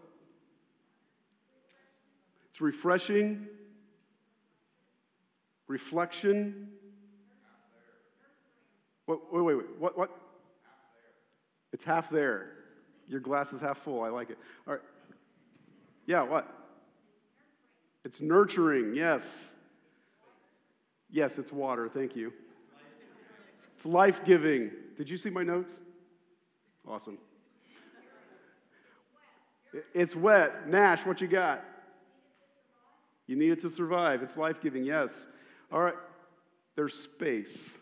It's 2.51 2.61
refreshing. 2.61 3.47
Reflection. 5.69 6.69
Wait, 9.07 9.19
wait, 9.33 9.43
wait. 9.43 9.57
What, 9.79 9.99
what? 9.99 10.11
It's 11.73 11.85
half 11.85 12.09
there. 12.09 12.53
Your 13.09 13.21
glass 13.21 13.53
is 13.53 13.61
half 13.61 13.79
full. 13.79 14.03
I 14.03 14.09
like 14.09 14.31
it. 14.31 14.39
All 14.67 14.75
right. 14.75 14.83
Yeah, 16.07 16.23
what? 16.23 16.53
It's 18.05 18.21
nurturing, 18.21 18.95
yes. 18.95 19.57
Yes, 21.11 21.39
it's 21.39 21.53
water. 21.53 21.89
Thank 21.89 22.17
you. 22.17 22.33
It's 23.75 23.85
life 23.85 24.25
giving. 24.25 24.71
Did 24.97 25.11
you 25.11 25.17
see 25.17 25.31
my 25.31 25.43
notes? 25.43 25.81
Awesome. 26.89 27.19
It's 29.93 30.15
wet. 30.15 30.69
Nash, 30.69 31.05
what 31.05 31.21
you 31.21 31.27
got? 31.27 31.65
You 33.27 33.37
need 33.37 33.51
it 33.51 33.61
to 33.63 33.71
survive. 33.71 34.23
It's 34.23 34.37
life 34.37 34.61
giving, 34.61 34.85
yes. 34.85 35.27
All 35.73 35.81
right. 35.81 35.95
There's 36.77 36.95
space. 36.95 37.79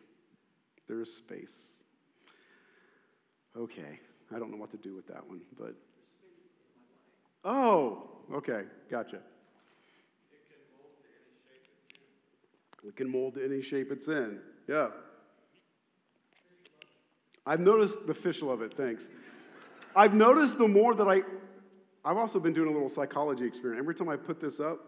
There's 0.88 1.12
space. 1.12 1.76
Okay. 3.56 4.00
I 4.34 4.38
don't 4.38 4.50
know 4.50 4.56
what 4.56 4.70
to 4.70 4.78
do 4.78 4.94
with 4.94 5.06
that 5.08 5.26
one, 5.28 5.40
but. 5.58 5.75
Oh, 7.44 8.08
okay, 8.32 8.62
gotcha. 8.90 9.18
It 12.87 12.96
can 12.96 13.11
mold 13.11 13.34
to 13.34 13.44
any 13.44 13.61
shape 13.61 13.92
it's 13.92 14.08
in. 14.08 14.40
Yeah. 14.66 14.88
I've 17.46 17.60
noticed 17.60 18.06
the 18.06 18.14
fish 18.14 18.42
love 18.42 18.62
it, 18.62 18.74
thanks. 18.74 19.10
I've 19.94 20.14
noticed 20.14 20.58
the 20.58 20.68
more 20.68 20.94
that 20.94 21.06
I, 21.06 21.22
I've 22.04 22.16
also 22.16 22.40
been 22.40 22.52
doing 22.52 22.68
a 22.68 22.72
little 22.72 22.88
psychology 22.88 23.44
experiment. 23.44 23.80
Every 23.80 23.94
time 23.94 24.08
I 24.08 24.16
put 24.16 24.40
this 24.40 24.60
up, 24.60 24.80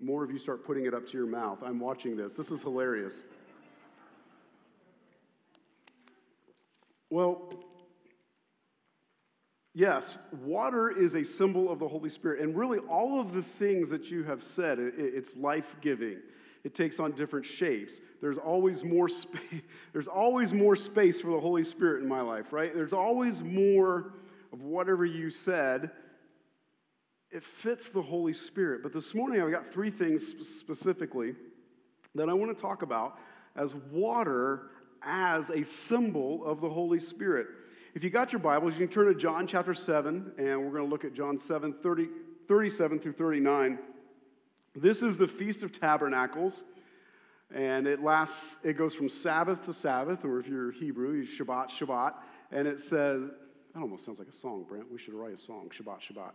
more 0.00 0.24
of 0.24 0.30
you 0.30 0.38
start 0.38 0.64
putting 0.64 0.86
it 0.86 0.94
up 0.94 1.06
to 1.06 1.16
your 1.16 1.26
mouth. 1.26 1.58
I'm 1.62 1.78
watching 1.78 2.16
this. 2.16 2.36
This 2.36 2.50
is 2.50 2.62
hilarious. 2.62 3.24
Well, 7.10 7.52
yes, 9.74 10.16
water 10.42 10.90
is 10.90 11.14
a 11.14 11.24
symbol 11.24 11.70
of 11.70 11.78
the 11.78 11.88
Holy 11.88 12.08
Spirit. 12.08 12.40
And 12.40 12.56
really, 12.56 12.78
all 12.78 13.20
of 13.20 13.32
the 13.32 13.42
things 13.42 13.90
that 13.90 14.10
you 14.10 14.22
have 14.24 14.42
said, 14.42 14.78
it's 14.78 15.36
life 15.36 15.74
giving. 15.80 16.18
It 16.62 16.74
takes 16.74 17.00
on 17.00 17.12
different 17.12 17.46
shapes. 17.46 18.00
There's 18.20 18.38
always 18.38 18.84
more 18.84 19.08
space. 19.08 19.62
There's 19.92 20.08
always 20.08 20.52
more 20.52 20.76
space 20.76 21.20
for 21.20 21.30
the 21.30 21.40
Holy 21.40 21.64
Spirit 21.64 22.02
in 22.02 22.08
my 22.08 22.20
life, 22.20 22.52
right? 22.52 22.74
There's 22.74 22.92
always 22.92 23.40
more 23.40 24.12
of 24.52 24.62
whatever 24.62 25.04
you 25.04 25.30
said. 25.30 25.90
It 27.30 27.44
fits 27.44 27.90
the 27.90 28.02
Holy 28.02 28.32
Spirit. 28.32 28.82
But 28.82 28.92
this 28.92 29.14
morning, 29.14 29.40
I've 29.40 29.50
got 29.50 29.72
three 29.72 29.90
things 29.90 30.26
specifically 30.26 31.34
that 32.14 32.28
I 32.28 32.34
want 32.34 32.54
to 32.54 32.60
talk 32.60 32.82
about 32.82 33.18
as 33.56 33.74
water 33.90 34.70
as 35.02 35.50
a 35.50 35.62
symbol 35.62 36.44
of 36.44 36.60
the 36.60 36.68
Holy 36.68 36.98
Spirit. 36.98 37.46
If 37.94 38.04
you 38.04 38.10
got 38.10 38.32
your 38.32 38.40
Bibles, 38.40 38.74
you 38.74 38.80
can 38.80 38.88
turn 38.88 39.06
to 39.06 39.14
John 39.14 39.46
chapter 39.46 39.74
7, 39.74 40.32
and 40.38 40.64
we're 40.64 40.70
going 40.70 40.84
to 40.84 40.90
look 40.90 41.04
at 41.04 41.14
John 41.14 41.38
7 41.38 41.74
30, 41.82 42.08
37 42.46 42.98
through 42.98 43.12
39. 43.12 43.78
This 44.74 45.02
is 45.02 45.16
the 45.16 45.26
Feast 45.26 45.64
of 45.64 45.72
Tabernacles, 45.72 46.62
and 47.52 47.88
it 47.88 48.02
lasts, 48.02 48.58
it 48.62 48.74
goes 48.74 48.94
from 48.94 49.08
Sabbath 49.08 49.64
to 49.64 49.72
Sabbath, 49.72 50.24
or 50.24 50.38
if 50.38 50.46
you're 50.46 50.70
Hebrew, 50.70 51.12
you 51.12 51.26
Shabbat, 51.26 51.70
Shabbat, 51.70 52.14
and 52.52 52.68
it 52.68 52.78
says, 52.78 53.22
that 53.74 53.80
almost 53.80 54.04
sounds 54.04 54.20
like 54.20 54.28
a 54.28 54.32
song, 54.32 54.64
Brent. 54.68 54.90
We 54.90 54.98
should 54.98 55.14
write 55.14 55.34
a 55.34 55.38
song, 55.38 55.70
Shabbat, 55.76 56.00
Shabbat. 56.00 56.32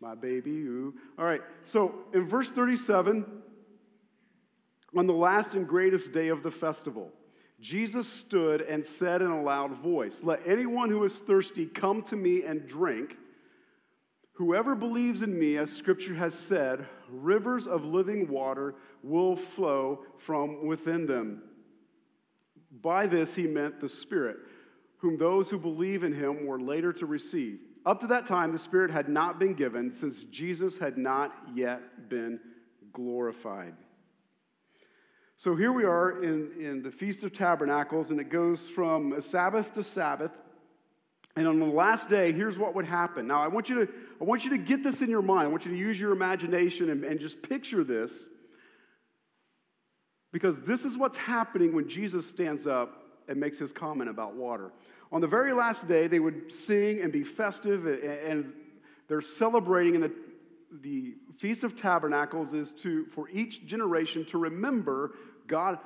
My 0.00 0.14
baby, 0.14 0.50
ooh. 0.50 0.94
All 1.18 1.24
right, 1.24 1.40
so 1.64 2.04
in 2.14 2.28
verse 2.28 2.50
37, 2.50 3.24
on 4.96 5.06
the 5.06 5.12
last 5.12 5.54
and 5.54 5.66
greatest 5.66 6.12
day 6.12 6.28
of 6.28 6.44
the 6.44 6.50
festival, 6.52 7.10
Jesus 7.60 8.08
stood 8.08 8.62
and 8.62 8.84
said 8.84 9.22
in 9.22 9.28
a 9.28 9.42
loud 9.42 9.72
voice, 9.72 10.22
Let 10.22 10.46
anyone 10.46 10.90
who 10.90 11.02
is 11.02 11.18
thirsty 11.18 11.66
come 11.66 12.02
to 12.02 12.16
me 12.16 12.44
and 12.44 12.66
drink. 12.66 13.16
Whoever 14.34 14.74
believes 14.74 15.22
in 15.22 15.36
me, 15.36 15.56
as 15.56 15.72
scripture 15.72 16.14
has 16.14 16.34
said, 16.34 16.86
rivers 17.10 17.66
of 17.66 17.84
living 17.84 18.28
water 18.28 18.74
will 19.02 19.36
flow 19.36 20.04
from 20.18 20.66
within 20.66 21.06
them. 21.06 21.42
By 22.82 23.06
this 23.06 23.34
he 23.34 23.46
meant 23.46 23.80
the 23.80 23.88
Spirit, 23.88 24.38
whom 24.98 25.16
those 25.16 25.50
who 25.50 25.58
believe 25.58 26.04
in 26.04 26.12
him 26.12 26.46
were 26.46 26.60
later 26.60 26.92
to 26.94 27.06
receive. 27.06 27.60
Up 27.84 28.00
to 28.00 28.06
that 28.08 28.26
time, 28.26 28.52
the 28.52 28.58
Spirit 28.58 28.90
had 28.90 29.08
not 29.08 29.38
been 29.38 29.54
given, 29.54 29.92
since 29.92 30.24
Jesus 30.24 30.76
had 30.76 30.98
not 30.98 31.32
yet 31.54 32.08
been 32.08 32.40
glorified. 32.92 33.74
So 35.36 35.54
here 35.54 35.72
we 35.72 35.84
are 35.84 36.22
in, 36.22 36.50
in 36.58 36.82
the 36.82 36.90
Feast 36.90 37.22
of 37.22 37.32
Tabernacles, 37.32 38.10
and 38.10 38.18
it 38.18 38.30
goes 38.30 38.68
from 38.68 39.20
Sabbath 39.20 39.72
to 39.74 39.84
Sabbath. 39.84 40.32
And 41.36 41.46
on 41.46 41.60
the 41.60 41.66
last 41.66 42.08
day, 42.08 42.32
here's 42.32 42.58
what 42.58 42.74
would 42.74 42.86
happen. 42.86 43.26
Now, 43.26 43.40
I 43.40 43.48
want 43.48 43.68
you 43.68 43.84
to, 43.86 43.92
I 44.20 44.24
want 44.24 44.44
you 44.44 44.50
to 44.50 44.58
get 44.58 44.82
this 44.82 45.02
in 45.02 45.10
your 45.10 45.22
mind. 45.22 45.44
I 45.44 45.48
want 45.48 45.66
you 45.66 45.70
to 45.70 45.76
use 45.76 46.00
your 46.00 46.12
imagination 46.12 46.88
and, 46.90 47.04
and 47.04 47.20
just 47.20 47.42
picture 47.42 47.84
this. 47.84 48.28
Because 50.32 50.60
this 50.60 50.84
is 50.84 50.96
what's 50.96 51.16
happening 51.16 51.74
when 51.74 51.88
Jesus 51.88 52.26
stands 52.26 52.66
up 52.66 53.02
and 53.28 53.38
makes 53.38 53.58
his 53.58 53.72
comment 53.72 54.08
about 54.08 54.34
water. 54.34 54.72
On 55.12 55.20
the 55.20 55.26
very 55.26 55.52
last 55.52 55.86
day, 55.86 56.06
they 56.06 56.20
would 56.20 56.52
sing 56.52 57.00
and 57.00 57.12
be 57.12 57.22
festive, 57.22 57.86
and 57.86 58.52
they're 59.08 59.20
celebrating 59.20 59.94
in 59.94 60.00
the 60.00 60.12
the 60.82 61.14
Feast 61.36 61.64
of 61.64 61.76
Tabernacles 61.76 62.54
is 62.54 62.72
to, 62.72 63.06
for 63.06 63.28
each 63.30 63.66
generation 63.66 64.24
to 64.26 64.38
remember 64.38 65.12
God 65.46 65.78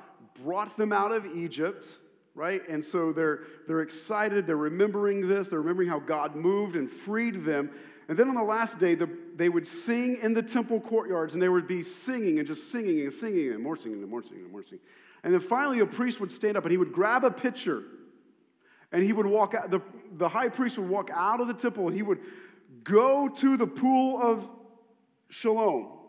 brought 0.43 0.75
them 0.77 0.91
out 0.91 1.11
of 1.11 1.25
Egypt, 1.25 1.99
right? 2.35 2.67
And 2.67 2.83
so 2.83 3.11
they're, 3.11 3.41
they're 3.67 3.81
excited, 3.81 4.47
they're 4.47 4.57
remembering 4.57 5.27
this, 5.27 5.47
they're 5.47 5.59
remembering 5.59 5.89
how 5.89 5.99
God 5.99 6.35
moved 6.35 6.75
and 6.75 6.89
freed 6.89 7.43
them. 7.43 7.71
And 8.07 8.17
then 8.17 8.29
on 8.29 8.35
the 8.35 8.43
last 8.43 8.79
day, 8.79 8.95
the, 8.95 9.09
they 9.35 9.49
would 9.49 9.65
sing 9.65 10.17
in 10.21 10.33
the 10.33 10.41
temple 10.41 10.79
courtyards, 10.79 11.33
and 11.33 11.41
they 11.41 11.49
would 11.49 11.67
be 11.67 11.81
singing 11.81 12.39
and 12.39 12.47
just 12.47 12.71
singing 12.71 13.01
and 13.01 13.13
singing 13.13 13.51
and 13.51 13.61
more 13.61 13.75
singing 13.75 14.01
and 14.01 14.09
more 14.09 14.21
singing 14.21 14.43
and 14.43 14.51
more 14.51 14.63
singing. 14.63 14.83
And 15.23 15.33
then 15.33 15.41
finally, 15.41 15.79
a 15.79 15.85
priest 15.85 16.19
would 16.19 16.31
stand 16.31 16.57
up 16.57 16.65
and 16.65 16.71
he 16.71 16.77
would 16.77 16.91
grab 16.91 17.23
a 17.23 17.31
pitcher 17.31 17.83
and 18.91 19.03
he 19.03 19.13
would 19.13 19.25
walk 19.25 19.53
out, 19.53 19.69
the, 19.69 19.81
the 20.13 20.27
high 20.27 20.49
priest 20.49 20.77
would 20.77 20.89
walk 20.89 21.09
out 21.13 21.39
of 21.39 21.47
the 21.47 21.53
temple 21.53 21.87
and 21.87 21.95
he 21.95 22.01
would 22.01 22.19
go 22.83 23.29
to 23.29 23.55
the 23.55 23.67
pool 23.67 24.21
of 24.21 24.49
Siloam. 25.29 26.00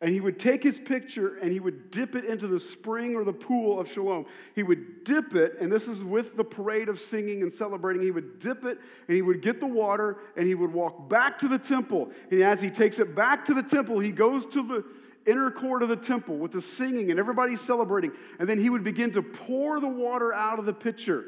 And 0.00 0.10
he 0.10 0.20
would 0.20 0.38
take 0.38 0.62
his 0.62 0.78
picture 0.78 1.36
and 1.36 1.52
he 1.52 1.60
would 1.60 1.90
dip 1.90 2.14
it 2.14 2.24
into 2.24 2.46
the 2.46 2.58
spring 2.58 3.14
or 3.16 3.24
the 3.24 3.32
pool 3.32 3.80
of 3.80 3.90
Shalom. 3.90 4.26
He 4.54 4.62
would 4.62 5.04
dip 5.04 5.34
it, 5.34 5.56
and 5.60 5.72
this 5.72 5.88
is 5.88 6.02
with 6.02 6.36
the 6.36 6.44
parade 6.44 6.88
of 6.88 7.00
singing 7.00 7.42
and 7.42 7.52
celebrating. 7.52 8.02
He 8.02 8.10
would 8.10 8.38
dip 8.38 8.64
it 8.64 8.78
and 9.08 9.14
he 9.16 9.22
would 9.22 9.40
get 9.40 9.60
the 9.60 9.66
water 9.66 10.18
and 10.36 10.46
he 10.46 10.54
would 10.54 10.72
walk 10.72 11.08
back 11.08 11.38
to 11.38 11.48
the 11.48 11.58
temple. 11.58 12.10
And 12.30 12.42
as 12.42 12.60
he 12.60 12.70
takes 12.70 12.98
it 12.98 13.14
back 13.14 13.44
to 13.46 13.54
the 13.54 13.62
temple, 13.62 13.98
he 13.98 14.12
goes 14.12 14.44
to 14.46 14.62
the 14.62 14.84
inner 15.26 15.50
court 15.50 15.82
of 15.82 15.88
the 15.88 15.96
temple 15.96 16.36
with 16.36 16.52
the 16.52 16.60
singing 16.60 17.10
and 17.10 17.18
everybody 17.18 17.56
celebrating. 17.56 18.12
And 18.38 18.48
then 18.48 18.58
he 18.58 18.70
would 18.70 18.84
begin 18.84 19.10
to 19.12 19.22
pour 19.22 19.80
the 19.80 19.88
water 19.88 20.32
out 20.32 20.58
of 20.58 20.66
the 20.66 20.74
pitcher. 20.74 21.24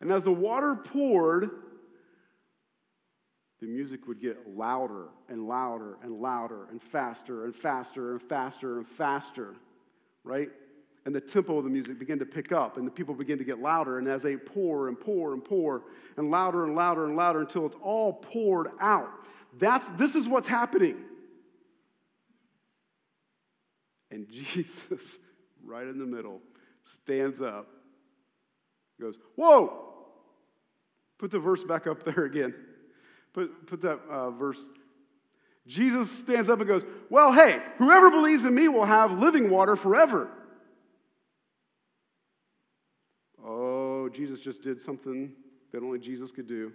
And 0.00 0.10
as 0.10 0.24
the 0.24 0.32
water 0.32 0.74
poured, 0.74 1.50
the 3.62 3.68
music 3.68 4.08
would 4.08 4.20
get 4.20 4.56
louder 4.56 5.06
and 5.28 5.46
louder 5.46 5.96
and 6.02 6.20
louder 6.20 6.66
and 6.72 6.82
faster 6.82 7.44
and 7.44 7.54
faster 7.54 8.10
and 8.10 8.20
faster 8.20 8.78
and 8.78 8.88
faster, 8.88 9.54
right? 10.24 10.50
And 11.06 11.14
the 11.14 11.20
tempo 11.20 11.58
of 11.58 11.64
the 11.64 11.70
music 11.70 11.96
began 11.96 12.18
to 12.18 12.26
pick 12.26 12.50
up, 12.50 12.76
and 12.76 12.84
the 12.84 12.90
people 12.90 13.14
begin 13.14 13.38
to 13.38 13.44
get 13.44 13.60
louder. 13.60 14.00
And 14.00 14.08
as 14.08 14.20
they 14.20 14.36
pour 14.36 14.88
and 14.88 14.98
pour 14.98 15.32
and 15.32 15.44
pour, 15.44 15.84
and 16.16 16.28
louder 16.28 16.64
and 16.64 16.74
louder 16.74 17.04
and 17.04 17.14
louder 17.14 17.40
until 17.40 17.64
it's 17.66 17.76
all 17.80 18.14
poured 18.14 18.72
out, 18.80 19.10
that's, 19.60 19.88
this 19.90 20.16
is 20.16 20.28
what's 20.28 20.48
happening. 20.48 20.96
And 24.10 24.28
Jesus, 24.32 25.20
right 25.64 25.86
in 25.86 26.00
the 26.00 26.06
middle, 26.06 26.40
stands 26.82 27.40
up, 27.40 27.68
goes, 29.00 29.18
Whoa! 29.36 29.88
Put 31.18 31.30
the 31.30 31.38
verse 31.38 31.62
back 31.62 31.86
up 31.86 32.02
there 32.02 32.24
again. 32.24 32.52
Put, 33.32 33.66
put 33.66 33.80
that 33.82 34.00
uh, 34.08 34.30
verse. 34.30 34.62
Jesus 35.66 36.10
stands 36.10 36.48
up 36.48 36.58
and 36.58 36.68
goes, 36.68 36.84
Well, 37.08 37.32
hey, 37.32 37.62
whoever 37.78 38.10
believes 38.10 38.44
in 38.44 38.54
me 38.54 38.68
will 38.68 38.84
have 38.84 39.18
living 39.18 39.48
water 39.50 39.76
forever. 39.76 40.30
Oh, 43.44 44.08
Jesus 44.08 44.40
just 44.40 44.62
did 44.62 44.80
something 44.80 45.32
that 45.72 45.82
only 45.82 45.98
Jesus 45.98 46.30
could 46.30 46.46
do. 46.46 46.72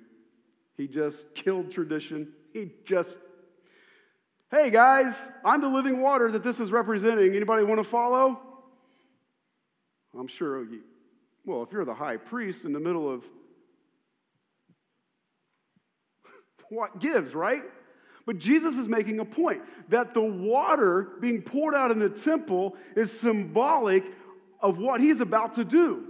He 0.76 0.88
just 0.88 1.34
killed 1.34 1.72
tradition. 1.72 2.34
He 2.54 2.72
just, 2.84 3.20
hey 4.52 4.70
guys, 4.70 5.32
I'm 5.44 5.62
the 5.62 5.68
living 5.68 6.02
water 6.02 6.32
that 6.32 6.44
this 6.44 6.60
is 6.60 6.72
representing. 6.72 7.36
Anybody 7.36 7.64
want 7.64 7.80
to 7.80 7.84
follow? 7.84 8.40
I'm 10.18 10.28
sure, 10.28 10.64
you, 10.64 10.82
well, 11.46 11.64
if 11.64 11.72
you're 11.72 11.86
the 11.86 11.94
high 11.94 12.18
priest 12.18 12.66
in 12.66 12.74
the 12.74 12.80
middle 12.80 13.12
of 13.12 13.26
what 16.70 17.00
gives, 17.00 17.34
right? 17.34 17.64
But 18.26 18.40
Jesus 18.40 18.78
is 18.78 18.90
making 18.90 19.20
a 19.20 19.26
point 19.26 19.62
that 19.88 20.14
the 20.14 20.22
water 20.22 21.14
being 21.22 21.42
poured 21.42 21.74
out 21.74 21.92
in 21.92 22.00
the 22.00 22.10
temple 22.10 22.76
is 22.96 23.18
symbolic 23.18 24.04
of 24.60 24.78
what 24.78 25.00
he's 25.00 25.22
about 25.22 25.54
to 25.54 25.64
do. 25.64 26.04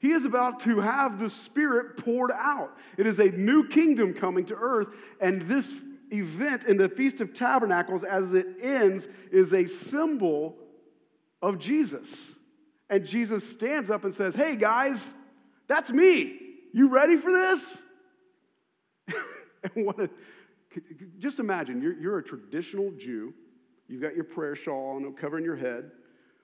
He 0.00 0.12
is 0.12 0.24
about 0.24 0.60
to 0.60 0.80
have 0.80 1.18
the 1.18 1.30
Spirit 1.30 1.96
poured 1.96 2.30
out. 2.30 2.76
It 2.96 3.06
is 3.06 3.18
a 3.18 3.30
new 3.30 3.66
kingdom 3.66 4.14
coming 4.14 4.44
to 4.46 4.54
earth, 4.54 4.88
and 5.20 5.42
this 5.42 5.74
event 6.12 6.66
in 6.66 6.76
the 6.76 6.88
Feast 6.88 7.20
of 7.20 7.34
Tabernacles, 7.34 8.04
as 8.04 8.34
it 8.34 8.46
ends, 8.62 9.08
is 9.32 9.52
a 9.52 9.66
symbol 9.66 10.56
of 11.42 11.58
Jesus. 11.58 12.36
And 12.90 13.04
Jesus 13.04 13.48
stands 13.48 13.90
up 13.90 14.04
and 14.04 14.14
says, 14.14 14.34
Hey 14.34 14.56
guys, 14.56 15.14
that's 15.66 15.90
me. 15.90 16.38
You 16.72 16.88
ready 16.88 17.16
for 17.16 17.30
this? 17.30 17.84
and 19.74 20.10
just 21.18 21.38
imagine 21.38 21.80
you're, 21.82 21.98
you're 21.98 22.18
a 22.18 22.22
traditional 22.22 22.90
Jew. 22.92 23.34
You've 23.88 24.02
got 24.02 24.14
your 24.14 24.24
prayer 24.24 24.54
shawl 24.54 24.96
on, 24.96 25.12
covering 25.14 25.44
your 25.44 25.56
head, 25.56 25.90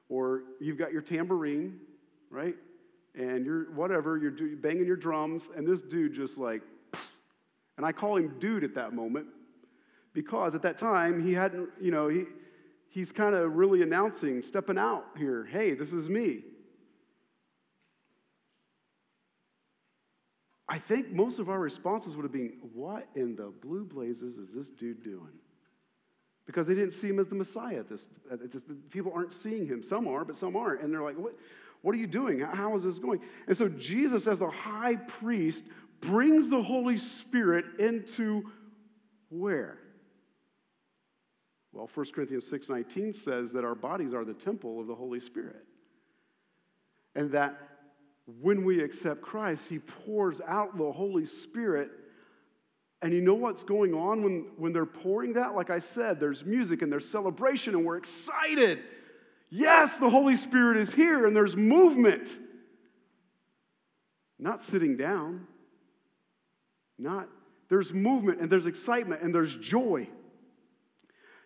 or 0.09 0.45
you've 0.61 0.79
got 0.79 0.93
your 0.93 1.03
tambourine, 1.03 1.79
right? 2.31 2.57
and 3.15 3.47
you're 3.47 3.71
whatever, 3.73 4.17
you're 4.17 4.31
do, 4.31 4.57
banging 4.57 4.87
your 4.87 4.97
drums, 4.97 5.51
and 5.57 5.67
this 5.67 5.81
dude 5.81 6.13
just 6.13 6.39
like, 6.39 6.63
and 7.77 7.87
I 7.87 7.93
call 7.93 8.17
him 8.17 8.35
dude 8.39 8.65
at 8.65 8.75
that 8.75 8.93
moment 8.93 9.27
because 10.13 10.55
at 10.55 10.63
that 10.63 10.79
time 10.79 11.25
he 11.25 11.33
hadn't, 11.33 11.71
you 11.81 11.91
know, 11.91 12.09
he, 12.09 12.25
he's 12.89 13.13
kind 13.13 13.35
of 13.35 13.55
really 13.55 13.83
announcing, 13.83 14.43
stepping 14.43 14.79
out 14.79 15.07
here, 15.17 15.45
hey, 15.45 15.75
this 15.75 15.93
is 15.93 16.09
me. 16.09 16.43
I 20.69 20.79
think 20.79 21.11
most 21.11 21.39
of 21.39 21.49
our 21.51 21.59
responses 21.59 22.17
would 22.17 22.23
have 22.23 22.33
been, 22.33 22.55
What 22.73 23.09
in 23.15 23.37
the 23.37 23.53
blue 23.63 23.85
blazes 23.85 24.37
is 24.37 24.55
this 24.55 24.71
dude 24.71 25.03
doing? 25.03 25.33
Because 26.47 26.67
they 26.67 26.75
didn't 26.75 26.93
see 26.93 27.09
him 27.09 27.19
as 27.19 27.27
the 27.27 27.35
Messiah. 27.35 27.83
This, 27.83 28.09
this, 28.31 28.65
people 28.91 29.13
aren't 29.15 29.33
seeing 29.33 29.67
him. 29.67 29.83
Some 29.83 30.07
are, 30.07 30.25
but 30.25 30.37
some 30.37 30.57
aren't. 30.57 30.83
And 30.83 30.93
they're 30.93 31.03
like, 31.03 31.19
What, 31.19 31.35
what 31.83 31.95
are 31.95 31.99
you 31.99 32.07
doing? 32.07 32.41
How 32.41 32.75
is 32.77 32.83
this 32.83 32.99
going? 32.99 33.21
And 33.47 33.57
so 33.57 33.69
Jesus, 33.69 34.27
as 34.27 34.39
the 34.39 34.49
high 34.49 34.97
priest, 34.97 35.65
brings 36.01 36.49
the 36.49 36.63
Holy 36.63 36.97
Spirit 36.97 37.65
into 37.79 38.51
where? 39.29 39.79
Well, 41.73 41.91
1 41.93 42.07
Corinthians 42.13 42.51
6:19 42.51 43.15
says 43.15 43.53
that 43.53 43.65
our 43.65 43.75
bodies 43.75 44.15
are 44.15 44.25
the 44.25 44.33
temple 44.33 44.81
of 44.81 44.87
the 44.87 44.95
Holy 44.95 45.21
Spirit. 45.21 45.65
And 47.17 47.33
that 47.33 47.74
when 48.27 48.65
we 48.65 48.83
accept 48.83 49.23
Christ, 49.23 49.69
He 49.69 49.79
pours 49.79 50.41
out 50.47 50.77
the 50.77 50.93
Holy 50.93 51.27
Spirit. 51.27 51.91
And 53.03 53.13
you 53.13 53.21
know 53.21 53.35
what's 53.35 53.65
going 53.65 53.93
on 53.93 54.23
when, 54.23 54.47
when 54.57 54.73
they're 54.73 54.87
pouring 54.87 55.35
that? 55.35 55.55
Like 55.55 55.69
I 55.69 55.79
said, 55.79 56.19
there's 56.19 56.45
music 56.45 56.81
and 56.83 56.91
there's 56.91 57.09
celebration, 57.09 57.75
and 57.75 57.85
we're 57.85 57.97
excited. 57.97 58.81
Yes, 59.51 59.99
the 59.99 60.09
Holy 60.09 60.37
Spirit 60.37 60.79
is 60.79 60.93
here, 60.93 61.27
and 61.27 61.37
there's 61.37 61.57
movement. 61.57 62.41
Not 64.39 64.63
sitting 64.63 64.97
down. 64.97 65.47
Not, 66.99 67.29
there's 67.69 67.93
movement 67.93 68.41
and 68.41 68.51
there's 68.51 68.67
excitement 68.67 69.23
and 69.23 69.35
there's 69.35 69.57
joy. 69.57 70.09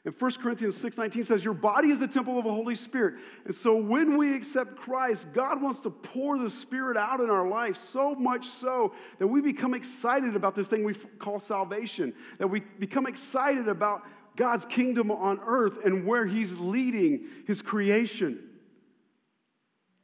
And 0.08 0.18
1 0.18 0.30
Corinthians 0.40 0.82
6:19 0.82 1.22
says, 1.22 1.44
Your 1.44 1.52
body 1.52 1.90
is 1.90 2.00
the 2.00 2.08
temple 2.08 2.38
of 2.38 2.44
the 2.44 2.50
Holy 2.50 2.74
Spirit. 2.74 3.16
And 3.44 3.54
so 3.54 3.76
when 3.76 4.16
we 4.16 4.34
accept 4.34 4.74
Christ, 4.74 5.34
God 5.34 5.60
wants 5.60 5.80
to 5.80 5.90
pour 5.90 6.38
the 6.38 6.48
Spirit 6.48 6.96
out 6.96 7.20
in 7.20 7.28
our 7.28 7.46
life 7.46 7.76
so 7.76 8.14
much 8.14 8.46
so 8.46 8.94
that 9.18 9.26
we 9.26 9.42
become 9.42 9.74
excited 9.74 10.34
about 10.34 10.54
this 10.54 10.66
thing 10.66 10.82
we 10.82 10.94
call 10.94 11.38
salvation, 11.38 12.14
that 12.38 12.46
we 12.46 12.60
become 12.78 13.06
excited 13.06 13.68
about 13.68 14.02
God's 14.34 14.64
kingdom 14.64 15.10
on 15.10 15.40
earth 15.44 15.84
and 15.84 16.06
where 16.06 16.24
He's 16.24 16.56
leading 16.56 17.26
His 17.46 17.60
creation. 17.60 18.48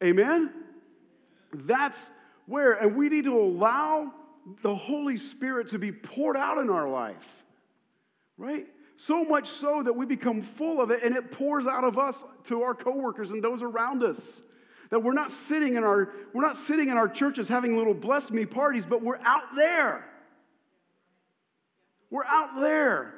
Amen? 0.03 0.53
That's 1.51 2.11
where, 2.45 2.75
and 2.75 2.95
we 2.95 3.09
need 3.09 3.25
to 3.25 3.39
allow 3.39 4.13
the 4.61 4.77
Holy 4.77 5.17
Spirit 5.17 5.69
to 5.69 5.79
be 5.79 5.93
poured 5.93 6.37
out 6.37 6.59
in 6.59 6.69
our 6.69 6.91
life, 6.91 7.43
right? 8.37 8.67
So 8.97 9.25
much 9.25 9.49
so 9.49 9.83
that 9.83 9.93
we 9.93 10.07
become 10.07 10.41
full 10.41 10.81
of 10.81 10.91
it 10.91 11.03
and 11.03 11.17
it 11.17 11.31
pours 11.31 11.67
out 11.67 11.85
of 11.85 11.99
us 11.99 12.23
to 12.45 12.63
our 12.63 12.75
coworkers 12.75 13.31
and 13.31 13.43
those 13.43 13.63
around 13.63 14.03
us. 14.05 14.43
That 14.91 15.01
we're 15.01 15.15
not 15.15 15.31
sitting 15.31 15.75
in 15.77 15.85
our 15.85 16.13
we're 16.33 16.43
not 16.43 16.57
sitting 16.57 16.89
in 16.89 16.97
our 16.97 17.09
churches 17.09 17.49
having 17.49 17.77
little 17.77 17.95
blessed 17.95 18.31
me 18.31 18.47
parties, 18.47 18.87
but 18.87 19.03
we're 19.03 19.19
out 19.19 19.57
there. 19.57 20.05
We're 22.11 22.25
out 22.27 22.61
there. 22.61 23.15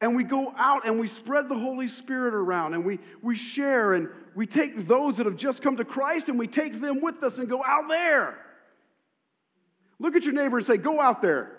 And 0.00 0.16
we 0.16 0.24
go 0.24 0.52
out 0.56 0.86
and 0.86 0.98
we 0.98 1.06
spread 1.06 1.48
the 1.48 1.58
Holy 1.58 1.88
Spirit 1.88 2.34
around 2.34 2.74
and 2.74 2.84
we, 2.84 2.98
we 3.22 3.34
share 3.34 3.94
and 3.94 4.08
we 4.34 4.46
take 4.46 4.86
those 4.86 5.16
that 5.16 5.26
have 5.26 5.36
just 5.36 5.62
come 5.62 5.76
to 5.76 5.84
Christ 5.84 6.28
and 6.28 6.38
we 6.38 6.46
take 6.46 6.80
them 6.80 7.00
with 7.00 7.22
us 7.22 7.38
and 7.38 7.48
go 7.48 7.62
out 7.64 7.88
there. 7.88 8.38
Look 9.98 10.16
at 10.16 10.24
your 10.24 10.34
neighbor 10.34 10.58
and 10.58 10.66
say, 10.66 10.76
Go 10.76 11.00
out 11.00 11.22
there. 11.22 11.56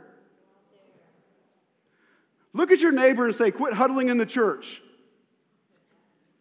Look 2.55 2.71
at 2.71 2.79
your 2.79 2.93
neighbor 2.93 3.25
and 3.25 3.35
say, 3.35 3.51
quit 3.51 3.73
huddling 3.73 4.07
in 4.07 4.17
the 4.17 4.25
church. 4.25 4.81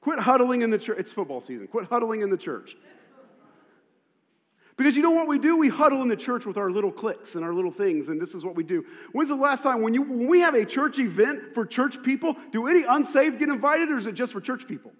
Quit 0.01 0.21
huddling 0.21 0.63
in 0.63 0.71
the 0.71 0.79
church. 0.79 0.97
It's 0.97 1.11
football 1.11 1.41
season. 1.41 1.67
Quit 1.67 1.87
huddling 1.87 2.23
in 2.23 2.31
the 2.31 2.37
church. 2.37 2.77
Because 4.77 4.95
you 4.95 5.03
know 5.03 5.11
what 5.11 5.27
we 5.27 5.41
do? 5.41 5.57
We 5.57 5.69
huddle 5.69 6.03
in 6.03 6.09
the 6.09 6.17
church 6.17 6.47
with 6.47 6.57
our 6.57 6.71
little 6.71 6.93
cliques 6.93 7.35
and 7.35 7.45
our 7.45 7.53
little 7.53 7.73
things, 7.73 8.09
and 8.09 8.21
this 8.21 8.33
is 8.33 8.45
what 8.45 8.55
we 8.55 8.63
do. 8.63 8.87
When's 9.11 9.31
the 9.31 9.35
last 9.35 9.65
time 9.65 9.83
when, 9.83 9.93
you, 9.93 10.03
when 10.03 10.29
we 10.29 10.39
have 10.39 10.55
a 10.55 10.65
church 10.65 11.01
event 11.01 11.53
for 11.53 11.67
church 11.67 12.01
people, 12.05 12.37
do 12.53 12.69
any 12.69 12.85
unsaved 12.85 13.41
get 13.41 13.49
invited, 13.49 13.91
or 13.91 13.99
is 13.99 14.07
it 14.07 14.13
just 14.13 14.33
for 14.33 14.41
church 14.41 14.69
people? 14.69 14.93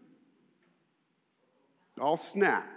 All 2.01 2.17
snap. 2.17 2.69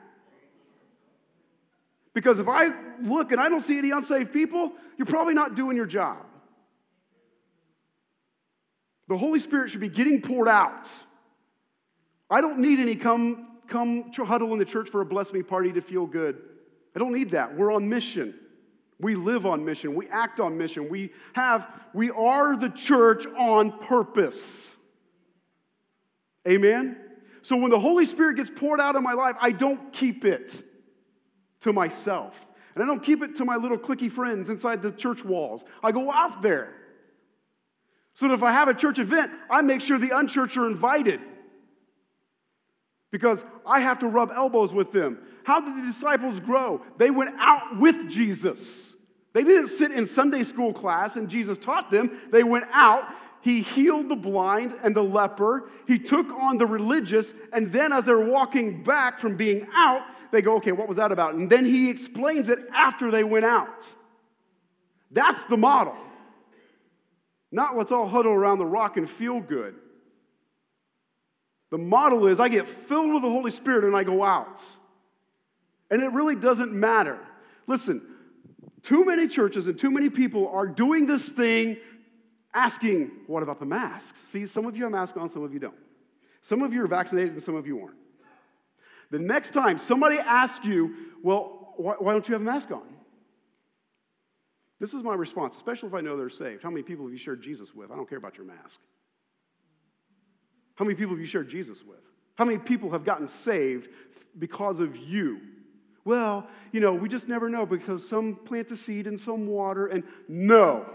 Because 2.14 2.38
if 2.38 2.48
I 2.48 2.70
look 3.02 3.32
and 3.32 3.42
I 3.42 3.50
don't 3.50 3.62
see 3.62 3.80
any 3.80 3.90
unsaved 3.90 4.32
people, 4.32 4.74
you're 4.96 5.08
probably 5.08 5.34
not 5.34 5.56
doing 5.56 5.76
your 5.76 5.88
job. 5.88 6.27
The 9.08 9.18
Holy 9.18 9.40
Spirit 9.40 9.70
should 9.70 9.82
be 9.82 9.90
getting 9.90 10.22
poured 10.22 10.48
out. 10.48 10.92
I 12.30 12.42
don't 12.42 12.60
need 12.60 12.80
any 12.80 12.96
come, 12.96 13.60
come 13.68 14.12
to 14.12 14.26
huddle 14.26 14.52
in 14.54 14.60
the 14.60 14.66
church 14.66 14.90
for 14.90 15.02
a 15.02 15.06
bless 15.06 15.32
me 15.32 15.44
party 15.44 15.72
to 15.74 15.82
feel 15.82 16.06
good. 16.06 16.42
I 16.96 17.00
don't 17.00 17.14
need 17.14 17.32
that. 17.32 17.56
We're 17.56 17.72
on 17.72 17.88
mission. 17.88 18.34
We 19.00 19.16
live 19.16 19.46
on 19.46 19.64
mission. 19.64 19.96
We 19.96 20.08
act 20.10 20.40
on 20.40 20.58
mission. 20.58 20.90
We 20.90 21.12
have, 21.34 21.68
we 21.94 22.10
are 22.12 22.58
the 22.58 22.70
church 22.70 23.26
on 23.38 23.78
purpose. 23.80 24.76
Amen? 26.48 26.98
So 27.44 27.56
when 27.56 27.70
the 27.70 27.80
Holy 27.80 28.06
Spirit 28.06 28.38
gets 28.38 28.50
poured 28.50 28.82
out 28.82 28.96
in 28.96 29.04
my 29.04 29.14
life, 29.14 29.36
I 29.40 29.52
don't 29.52 29.94
keep 29.94 30.26
it 30.26 30.64
to 31.62 31.72
myself. 31.72 32.46
And 32.74 32.84
I 32.84 32.88
don't 32.88 33.02
keep 33.02 33.22
it 33.24 33.36
to 33.36 33.46
my 33.46 33.56
little 33.56 33.78
cliquey 33.78 34.12
friends 34.12 34.50
inside 34.50 34.82
the 34.82 34.92
church 34.92 35.24
walls. 35.24 35.64
I 35.84 35.92
go 35.92 36.12
out 36.12 36.42
there. 36.42 36.74
So 38.18 38.28
that 38.28 38.34
if 38.34 38.42
I 38.42 38.52
have 38.52 38.68
a 38.68 38.74
church 38.74 38.98
event, 38.98 39.32
I 39.48 39.62
make 39.62 39.80
sure 39.80 40.00
the 40.00 40.18
unchurched 40.18 40.58
are 40.58 40.66
invited. 40.66 41.20
Because 43.12 43.46
I 43.64 43.80
have 43.82 44.00
to 44.00 44.08
rub 44.08 44.32
elbows 44.32 44.74
with 44.74 44.92
them. 44.92 45.20
How 45.44 45.62
did 45.62 45.78
the 45.78 45.86
disciples 45.86 46.40
grow? 46.40 46.82
They 46.98 47.12
went 47.12 47.36
out 47.38 47.78
with 47.78 48.10
Jesus. 48.10 48.96
They 49.34 49.44
didn't 49.44 49.68
sit 49.68 49.92
in 49.92 50.08
Sunday 50.08 50.42
school 50.42 50.74
class 50.74 51.16
and 51.16 51.30
Jesus 51.30 51.60
taught 51.60 51.92
them. 51.92 52.10
They 52.32 52.44
went 52.44 52.66
out. 52.74 53.08
He 53.42 53.62
healed 53.62 54.10
the 54.10 54.16
blind 54.16 54.74
and 54.82 54.96
the 54.96 55.04
leper. 55.04 55.70
He 55.88 56.00
took 56.00 56.28
on 56.32 56.58
the 56.58 56.66
religious. 56.66 57.36
And 57.54 57.72
then, 57.72 57.94
as 57.94 58.06
they're 58.06 58.20
walking 58.20 58.82
back 58.82 59.20
from 59.20 59.38
being 59.38 59.68
out, 59.76 60.02
they 60.32 60.42
go, 60.42 60.56
okay, 60.56 60.72
what 60.72 60.88
was 60.88 60.98
that 60.98 61.12
about? 61.12 61.36
And 61.36 61.48
then 61.52 61.66
he 61.66 61.92
explains 61.92 62.50
it 62.50 62.58
after 62.74 63.12
they 63.12 63.24
went 63.24 63.46
out. 63.46 63.86
That's 65.12 65.44
the 65.44 65.58
model. 65.58 65.96
Not 67.52 67.78
let's 67.78 67.92
all 67.92 68.08
huddle 68.08 68.34
around 68.34 68.60
the 68.60 68.66
rock 68.66 68.98
and 68.98 69.10
feel 69.10 69.40
good. 69.40 69.76
The 71.70 71.78
model 71.78 72.28
is 72.28 72.40
I 72.40 72.50
get 72.50 72.68
filled 72.68 73.14
with 73.14 73.24
the 73.24 73.30
Holy 73.30 73.52
Spirit 73.52 73.84
and 73.84 73.96
I 73.96 74.04
go 74.04 74.24
out. 74.24 74.64
And 75.90 76.02
it 76.02 76.12
really 76.12 76.36
doesn't 76.36 76.74
matter. 76.74 77.20
Listen, 77.66 78.02
too 78.82 79.06
many 79.06 79.28
churches 79.28 79.68
and 79.68 79.78
too 79.78 79.92
many 79.92 80.10
people 80.10 80.50
are 80.50 80.68
doing 80.68 81.06
this 81.06 81.30
thing 81.30 81.78
asking, 82.54 83.12
what 83.28 83.44
about 83.44 83.60
the 83.60 83.66
masks? 83.66 84.20
See, 84.20 84.46
some 84.48 84.66
of 84.66 84.76
you 84.76 84.84
have 84.84 84.92
masks 84.92 85.18
on, 85.18 85.30
some 85.30 85.44
of 85.44 85.54
you 85.54 85.60
don't. 85.60 85.76
Some 86.42 86.62
of 86.64 86.74
you 86.74 86.84
are 86.84 86.88
vaccinated 86.88 87.34
and 87.34 87.44
some 87.44 87.56
of 87.56 87.68
you 87.68 87.80
aren't. 87.82 87.98
The 89.12 89.20
next 89.20 89.52
time 89.52 89.78
somebody 89.78 90.18
asks 90.20 90.66
you, 90.66 90.96
well, 91.24 91.74
why, 91.78 92.12
don't 92.12 92.28
you 92.28 92.34
have 92.34 92.42
a 92.42 92.46
mask 92.46 92.72
on? 92.72 92.84
This 94.80 94.94
is 94.94 95.04
my 95.04 95.16
response, 95.16 95.56
especially 95.56 95.90
if 95.90 95.96
I 95.96 96.02
know 96.02 96.18
they're 96.18 96.30
saved. 96.30 96.62
How 96.62 96.70
many 96.70 96.84
people 96.84 97.06
have 97.06 97.12
you 97.12 97.18
shared 97.18 97.42
Jesus 97.42 97.74
with? 97.74 97.92
I 97.92 97.96
don't 97.96 98.08
care 98.08 98.18
about 98.18 98.38
your 98.38 98.46
mask. 98.46 98.80
How 100.76 100.86
many 100.86 100.96
people 100.96 101.14
have 101.14 101.20
you 101.20 101.26
shared 101.26 101.50
Jesus 101.50 101.84
with? 101.84 101.98
How 102.36 102.46
many 102.46 102.60
people 102.60 102.92
have 102.92 103.04
gotten 103.04 103.28
saved 103.28 103.90
because 104.38 104.80
of 104.80 104.96
you? 104.96 105.42
Well, 106.06 106.48
you 106.72 106.80
know, 106.80 106.94
we 106.94 107.10
just 107.10 107.28
never 107.28 107.50
know 107.50 107.66
because 107.66 108.08
some 108.08 108.36
plant 108.36 108.72
a 108.72 108.78
seed 108.78 109.08
and 109.08 109.20
some 109.20 109.48
water, 109.48 109.88
and 109.88 110.04
no. 110.28 110.86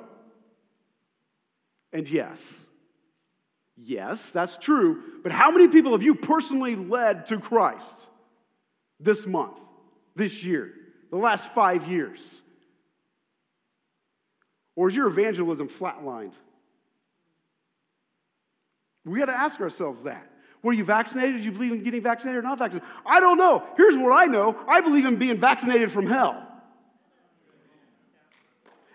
And 1.93 2.09
yes. 2.09 2.69
Yes, 3.77 4.31
that's 4.31 4.57
true. 4.57 5.03
But 5.25 5.33
how 5.33 5.51
many 5.51 5.67
people 5.67 5.93
have 5.93 6.03
you 6.05 6.15
personally 6.15 6.77
led 6.77 7.27
to 7.27 7.39
Christ 7.39 8.09
this 9.01 9.27
month, 9.27 9.59
this 10.15 10.45
year, 10.45 10.73
the 11.11 11.17
last 11.17 11.53
five 11.53 11.89
years? 11.89 12.43
Or 14.75 14.89
is 14.89 14.97
your 14.97 15.07
evangelism 15.07 15.69
flatlined? 15.69 16.33
We 19.05 19.19
got 19.19 19.27
to 19.27 19.37
ask 19.37 19.61
ourselves 19.61 20.05
that. 20.05 20.29
Were 20.63 20.73
you 20.73 20.85
vaccinated? 20.85 21.39
Do 21.39 21.43
you 21.43 21.53
believe 21.53 21.73
in 21.73 21.83
getting 21.83 22.03
vaccinated 22.03 22.39
or 22.39 22.43
not 22.43 22.59
vaccinated? 22.59 22.89
I 23.05 23.19
don't 23.21 23.37
know. 23.37 23.65
Here's 23.77 23.97
what 23.97 24.13
I 24.13 24.27
know 24.27 24.57
I 24.69 24.81
believe 24.81 25.05
in 25.05 25.17
being 25.17 25.39
vaccinated 25.39 25.91
from 25.91 26.07
hell. 26.07 26.47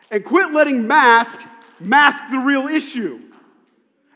And 0.10 0.24
quit 0.24 0.54
letting 0.54 0.88
mask 0.88 1.42
mask 1.80 2.24
the 2.32 2.40
real 2.40 2.68
issue. 2.68 3.20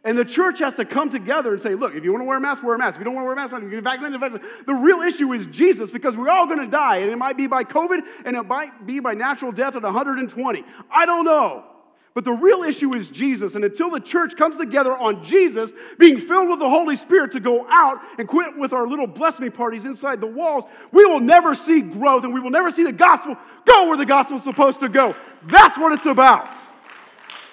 And 0.04 0.18
the 0.18 0.26
church 0.26 0.60
has 0.60 0.76
to 0.76 0.86
come 0.86 1.12
together 1.12 1.54
and 1.54 1.62
say, 1.62 1.76
look, 1.76 1.94
if 1.94 2.04
you 2.04 2.12
want 2.12 2.22
to 2.22 2.26
wear 2.26 2.38
a 2.38 2.42
mask, 2.42 2.64
wear 2.64 2.74
a 2.74 2.78
mask. 2.78 2.96
If 2.96 3.02
you 3.02 3.06
don't 3.06 3.14
want 3.14 3.24
to 3.24 3.26
wear 3.28 3.34
a 3.34 3.36
mask, 3.36 3.54
you 3.54 3.70
get 3.70 3.84
vaccinated, 3.84 4.20
vaccinated. 4.20 4.66
The 4.66 4.74
real 4.74 5.02
issue 5.02 5.32
is 5.34 5.46
Jesus 5.48 5.92
because 5.92 6.18
we're 6.18 6.30
all 6.30 6.48
going 6.48 6.60
to 6.60 6.68
die. 6.68 6.98
And 6.98 7.12
it 7.12 7.18
might 7.18 7.38
be 7.38 7.46
by 7.46 7.64
COVID 7.64 8.02
and 8.26 8.36
it 8.36 8.44
might 8.44 8.88
be 8.88 9.00
by 9.00 9.14
natural 9.14 9.52
death 9.52 9.76
at 9.76 9.84
120. 9.84 10.66
I 10.90 11.06
don't 11.06 11.26
know. 11.26 11.66
But 12.14 12.26
the 12.26 12.34
real 12.34 12.64
issue 12.64 12.94
is 12.96 13.10
Jesus. 13.10 13.56
And 13.56 13.64
until 13.64 13.90
the 13.90 14.00
church 14.00 14.36
comes 14.36 14.58
together 14.58 14.98
on 14.98 15.24
Jesus, 15.24 15.72
being 15.98 16.20
filled 16.20 16.50
with 16.50 16.60
the 16.60 16.70
Holy 16.70 16.98
Spirit 16.98 17.32
to 17.34 17.40
go 17.40 17.66
out 17.70 18.00
and 18.18 18.28
quit 18.28 18.58
with 18.58 18.74
our 18.74 18.86
little 18.86 19.08
bless 19.08 19.40
me 19.40 19.50
parties 19.50 19.86
inside 19.86 20.20
the 20.20 20.28
walls, 20.28 20.66
we 20.92 21.06
will 21.06 21.22
never 21.22 21.56
see 21.56 21.80
growth 21.80 22.26
and 22.26 22.34
we 22.34 22.42
will 22.42 22.50
never 22.50 22.70
see 22.70 22.84
the 22.84 22.92
gospel 22.92 23.38
go 23.66 23.88
where 23.88 23.98
the 23.98 24.06
gospel 24.06 24.38
is 24.38 24.44
supposed 24.44 24.82
to 24.82 24.90
go. 24.90 25.16
That's 25.44 25.78
what 25.78 25.94
it's 25.94 26.06
about. 26.06 26.58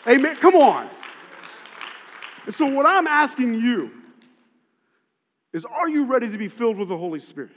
Amen. 0.08 0.34
Come 0.36 0.56
on. 0.56 0.90
And 2.48 2.54
so, 2.54 2.64
what 2.64 2.86
I'm 2.86 3.06
asking 3.06 3.60
you 3.60 3.90
is 5.52 5.66
are 5.66 5.86
you 5.86 6.06
ready 6.06 6.30
to 6.30 6.38
be 6.38 6.48
filled 6.48 6.78
with 6.78 6.88
the 6.88 6.96
Holy 6.96 7.18
Spirit? 7.18 7.50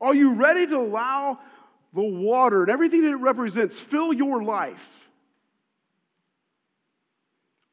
Are 0.00 0.14
you 0.14 0.34
ready 0.34 0.68
to 0.68 0.76
allow 0.76 1.40
the 1.92 2.04
water 2.04 2.62
and 2.62 2.70
everything 2.70 3.02
that 3.02 3.10
it 3.10 3.16
represents 3.16 3.80
fill 3.80 4.12
your 4.12 4.40
life? 4.40 5.10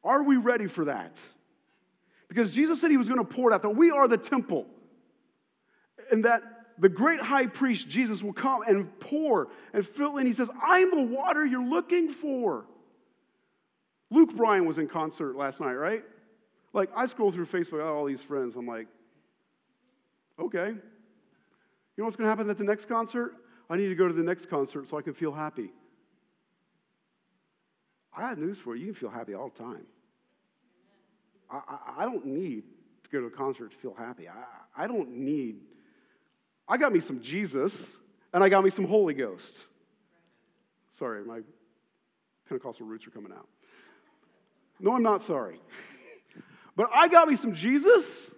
Are 0.02 0.24
we 0.24 0.36
ready 0.36 0.66
for 0.66 0.86
that? 0.86 1.24
Because 2.26 2.52
Jesus 2.52 2.80
said 2.80 2.90
he 2.90 2.96
was 2.96 3.06
going 3.06 3.24
to 3.24 3.24
pour 3.24 3.52
it 3.52 3.54
out, 3.54 3.62
that 3.62 3.70
we 3.70 3.92
are 3.92 4.08
the 4.08 4.18
temple, 4.18 4.66
and 6.10 6.24
that 6.24 6.42
the 6.76 6.88
great 6.88 7.20
high 7.20 7.46
priest 7.46 7.88
Jesus 7.88 8.20
will 8.20 8.32
come 8.32 8.62
and 8.62 8.98
pour 8.98 9.46
and 9.72 9.86
fill 9.86 10.16
in. 10.16 10.26
He 10.26 10.32
says, 10.32 10.50
I'm 10.60 10.90
the 10.90 11.02
water 11.02 11.46
you're 11.46 11.62
looking 11.62 12.08
for. 12.08 12.66
Luke 14.10 14.34
Bryan 14.34 14.66
was 14.66 14.78
in 14.78 14.88
concert 14.88 15.36
last 15.36 15.60
night, 15.60 15.74
right? 15.74 16.02
Like, 16.76 16.90
I 16.94 17.06
scroll 17.06 17.32
through 17.32 17.46
Facebook, 17.46 17.80
I 17.80 17.86
have 17.86 17.94
all 17.94 18.04
these 18.04 18.20
friends. 18.20 18.54
I'm 18.54 18.66
like, 18.66 18.86
okay. 20.38 20.68
You 20.68 20.76
know 21.96 22.04
what's 22.04 22.16
going 22.16 22.26
to 22.26 22.28
happen 22.28 22.50
at 22.50 22.58
the 22.58 22.64
next 22.64 22.84
concert? 22.84 23.32
I 23.70 23.78
need 23.78 23.88
to 23.88 23.94
go 23.94 24.06
to 24.06 24.12
the 24.12 24.22
next 24.22 24.50
concert 24.50 24.86
so 24.86 24.98
I 24.98 25.00
can 25.00 25.14
feel 25.14 25.32
happy. 25.32 25.70
I 28.14 28.28
have 28.28 28.36
news 28.36 28.58
for 28.58 28.76
you. 28.76 28.88
You 28.88 28.92
can 28.92 29.00
feel 29.00 29.08
happy 29.08 29.32
all 29.32 29.48
the 29.48 29.58
time. 29.58 29.86
I, 31.50 31.60
I, 31.66 32.02
I 32.02 32.04
don't 32.04 32.26
need 32.26 32.64
to 33.04 33.10
go 33.10 33.20
to 33.20 33.26
a 33.26 33.30
concert 33.30 33.70
to 33.70 33.76
feel 33.78 33.94
happy. 33.94 34.28
I, 34.28 34.84
I 34.84 34.86
don't 34.86 35.16
need, 35.16 35.56
I 36.68 36.76
got 36.76 36.92
me 36.92 37.00
some 37.00 37.22
Jesus 37.22 37.96
and 38.34 38.44
I 38.44 38.50
got 38.50 38.62
me 38.62 38.68
some 38.68 38.86
Holy 38.86 39.14
Ghost. 39.14 39.66
Sorry, 40.90 41.24
my 41.24 41.40
Pentecostal 42.50 42.86
roots 42.86 43.06
are 43.06 43.10
coming 43.10 43.32
out. 43.32 43.48
No, 44.78 44.92
I'm 44.92 45.02
not 45.02 45.22
sorry. 45.22 45.58
But 46.76 46.90
I 46.94 47.08
got 47.08 47.26
me 47.26 47.36
some 47.36 47.54
Jesus, 47.54 48.34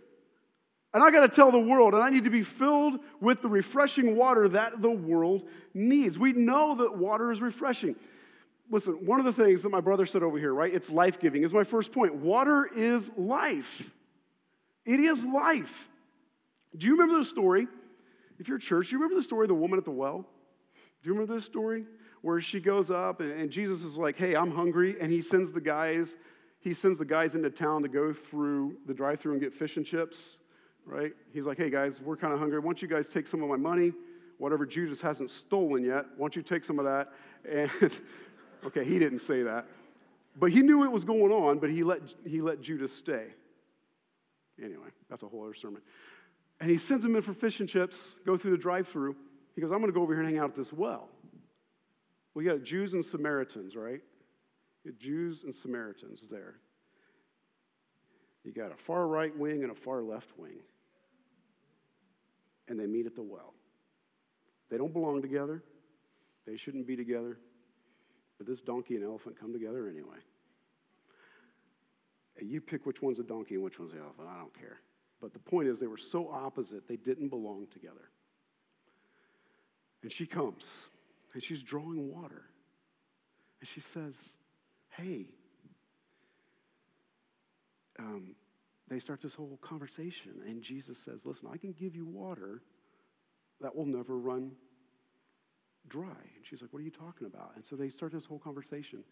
and 0.95 1.03
I 1.03 1.11
got 1.11 1.21
to 1.21 1.29
tell 1.29 1.51
the 1.51 1.59
world, 1.59 1.95
and 1.95 2.03
I 2.03 2.09
need 2.09 2.25
to 2.25 2.31
be 2.31 2.45
filled 2.45 3.01
with 3.21 3.43
the 3.43 3.49
refreshing 3.49 4.17
water 4.17 4.49
that 4.49 4.81
the 4.81 4.91
world 4.91 5.49
needs. 5.75 6.19
We 6.19 6.33
know 6.33 6.77
that 6.77 6.97
water 6.97 7.33
is 7.33 7.41
refreshing. 7.41 7.97
Listen, 8.71 8.95
one 9.05 9.19
of 9.19 9.27
the 9.27 9.33
things 9.33 9.63
that 9.63 9.71
my 9.71 9.81
brother 9.81 10.07
said 10.07 10.23
over 10.23 10.39
here, 10.39 10.55
right? 10.55 10.73
It's 10.73 10.91
life 10.91 11.19
giving, 11.19 11.43
is 11.43 11.53
my 11.53 11.65
first 11.65 11.93
point. 11.93 12.15
Water 12.15 12.69
is 12.75 13.11
life. 13.17 13.93
It 14.85 15.01
is 15.01 15.25
life. 15.25 15.89
Do 16.77 16.87
you 16.87 16.93
remember 16.93 17.19
the 17.19 17.25
story? 17.25 17.67
If 18.39 18.47
you're 18.47 18.59
church, 18.59 18.89
do 18.89 18.93
you 18.93 18.99
remember 18.99 19.21
the 19.21 19.25
story 19.25 19.45
of 19.45 19.49
the 19.49 19.55
woman 19.55 19.79
at 19.79 19.85
the 19.85 19.91
well? 19.91 20.25
Do 21.03 21.09
you 21.09 21.13
remember 21.13 21.35
this 21.35 21.45
story? 21.45 21.85
Where 22.23 22.41
she 22.41 22.61
goes 22.61 22.91
up 22.91 23.21
and, 23.21 23.33
and 23.33 23.51
Jesus 23.51 23.85
is 23.85 23.97
like, 23.97 24.17
hey, 24.17 24.35
I'm 24.35 24.51
hungry. 24.51 24.97
And 25.01 25.11
he 25.11 25.23
sends 25.23 25.53
the 25.53 25.61
guys 25.61 26.17
he 26.61 26.75
sends 26.75 26.99
the 26.99 27.05
guys 27.05 27.35
into 27.35 27.51
town 27.51 27.83
to 27.83 27.89
go 27.89 28.13
through 28.13 28.77
the 28.87 28.95
drive 28.95 29.21
through 29.21 29.33
and 29.33 29.41
get 29.41 29.55
fish 29.55 29.77
and 29.77 29.87
chips, 29.87 30.39
right? 30.85 31.13
He's 31.33 31.47
like, 31.47 31.59
hey 31.59 31.71
guys, 31.71 32.01
we're 32.01 32.17
kind 32.17 32.33
of 32.33 32.39
hungry. 32.39 32.59
Why 32.59 32.67
don't 32.67 32.83
you 32.83 32.89
guys 32.89 33.07
take 33.07 33.27
some 33.27 33.43
of 33.43 33.49
my 33.49 33.57
money, 33.57 33.93
whatever 34.39 34.67
Judas 34.67 35.01
hasn't 35.01 35.31
stolen 35.31 35.85
yet? 35.85 36.07
Why 36.17 36.25
don't 36.25 36.37
you 36.37 36.43
take 36.43 36.65
some 36.65 36.79
of 36.79 36.85
that? 36.85 37.13
And, 37.49 37.71
okay, 38.65 38.85
he 38.85 38.99
didn't 38.99 39.21
say 39.21 39.43
that. 39.43 39.67
But 40.37 40.53
he 40.53 40.63
knew 40.63 40.85
it 40.85 40.93
was 40.93 41.05
going 41.05 41.33
on, 41.33 41.59
but 41.59 41.71
he 41.71 41.83
let, 41.83 42.01
he 42.27 42.41
let 42.41 42.61
Judas 42.61 42.93
stay. 42.93 43.27
Anyway, 44.63 44.89
that's 45.09 45.23
a 45.23 45.27
whole 45.27 45.45
other 45.45 45.55
sermon. 45.55 45.83
And 46.61 46.71
he 46.71 46.79
sends 46.79 47.05
him 47.05 47.15
in 47.15 47.23
for 47.23 47.33
fish 47.33 47.61
and 47.61 47.69
chips, 47.69 48.15
go 48.27 48.37
through 48.37 48.53
the 48.53 48.59
drive 48.59 48.89
through. 48.89 49.15
He 49.55 49.61
goes, 49.61 49.71
I'm 49.71 49.79
going 49.79 49.93
to 49.93 49.95
go 49.95 50.03
over 50.03 50.15
here 50.15 50.23
and 50.23 50.31
hang 50.31 50.39
out 50.39 50.51
at 50.51 50.57
this 50.57 50.73
well. 50.73 51.09
We 52.35 52.45
got 52.45 52.63
Jews 52.63 52.95
and 52.95 53.05
Samaritans, 53.05 53.75
right? 53.75 54.01
Jews 54.99 55.45
and 55.45 55.55
Samaritans 55.55 56.29
there. 56.31 56.57
You 58.45 58.53
got 58.53 58.73
a 58.73 58.77
far 58.77 59.07
right 59.07 59.37
wing 59.37 59.63
and 59.63 59.73
a 59.73 59.75
far 59.75 60.03
left 60.03 60.31
wing. 60.39 60.61
And 62.69 62.79
they 62.79 62.87
meet 62.87 63.07
at 63.07 63.15
the 63.15 63.23
well. 63.23 63.55
They 64.71 64.77
don't 64.77 64.93
belong 64.93 65.23
together. 65.23 65.63
They 66.47 66.57
shouldn't 66.57 66.87
be 66.87 66.97
together. 66.97 67.39
But 68.39 68.47
this 68.47 68.61
donkey 68.61 68.95
and 68.95 69.05
elephant 69.05 69.39
come 69.39 69.53
together 69.53 69.89
anyway. 69.89 70.19
And 72.39 72.49
you 72.49 72.61
pick 72.61 72.87
which 72.87 73.03
one's 73.03 73.19
a 73.19 73.25
donkey 73.25 73.57
and 73.57 73.65
which 73.65 73.79
one's 73.79 73.93
the 73.93 73.99
elephant. 73.99 74.29
I 74.31 74.39
don't 74.39 74.55
care. 74.57 74.81
But 75.21 75.33
the 75.33 75.41
point 75.41 75.69
is, 75.69 75.81
they 75.81 75.89
were 75.89 75.97
so 75.97 76.31
opposite, 76.31 76.87
they 76.87 76.97
didn't 76.97 77.29
belong 77.29 77.67
together. 77.71 78.11
And 80.03 80.13
she 80.13 80.27
comes, 80.27 80.87
and 81.35 81.43
she's 81.43 81.63
drawing 81.63 82.13
water. 82.15 82.45
And 83.61 83.69
she 83.69 83.81
says, 83.81 84.39
hey, 85.01 85.27
um, 87.99 88.35
they 88.89 88.99
start 88.99 89.21
this 89.21 89.35
whole 89.35 89.59
conversation, 89.61 90.33
and 90.47 90.63
Jesus 90.63 90.99
says, 90.99 91.27
Listen, 91.27 91.49
I 91.53 91.57
can 91.57 91.73
give 91.73 91.95
you 91.95 92.07
water 92.07 92.63
that 93.61 93.75
will 93.75 93.87
never 93.87 94.17
run 94.17 94.53
dry. 95.89 96.05
And 96.05 96.45
she's 96.45 96.63
like, 96.63 96.73
What 96.73 96.81
are 96.81 96.85
you 96.85 96.91
talking 96.91 97.27
about? 97.27 97.53
And 97.57 97.65
so 97.65 97.77
they 97.77 97.89
start 97.89 98.13
this 98.13 98.25
whole 98.25 98.39
conversation. 98.39 99.05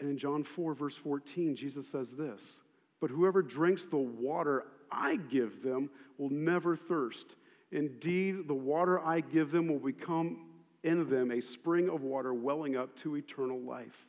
And 0.00 0.10
in 0.10 0.18
John 0.18 0.42
4, 0.42 0.74
verse 0.74 0.96
14, 0.96 1.54
Jesus 1.54 1.86
says 1.86 2.16
this 2.16 2.62
But 3.00 3.10
whoever 3.10 3.42
drinks 3.42 3.86
the 3.86 3.96
water 3.96 4.64
I 4.90 5.16
give 5.16 5.62
them 5.62 5.90
will 6.18 6.30
never 6.30 6.76
thirst. 6.76 7.36
Indeed, 7.70 8.48
the 8.48 8.54
water 8.54 9.00
I 9.00 9.20
give 9.20 9.50
them 9.50 9.68
will 9.68 9.78
become 9.78 10.51
in 10.82 11.08
them 11.08 11.30
a 11.30 11.40
spring 11.40 11.88
of 11.88 12.02
water 12.02 12.34
welling 12.34 12.76
up 12.76 12.96
to 12.96 13.16
eternal 13.16 13.60
life. 13.60 14.06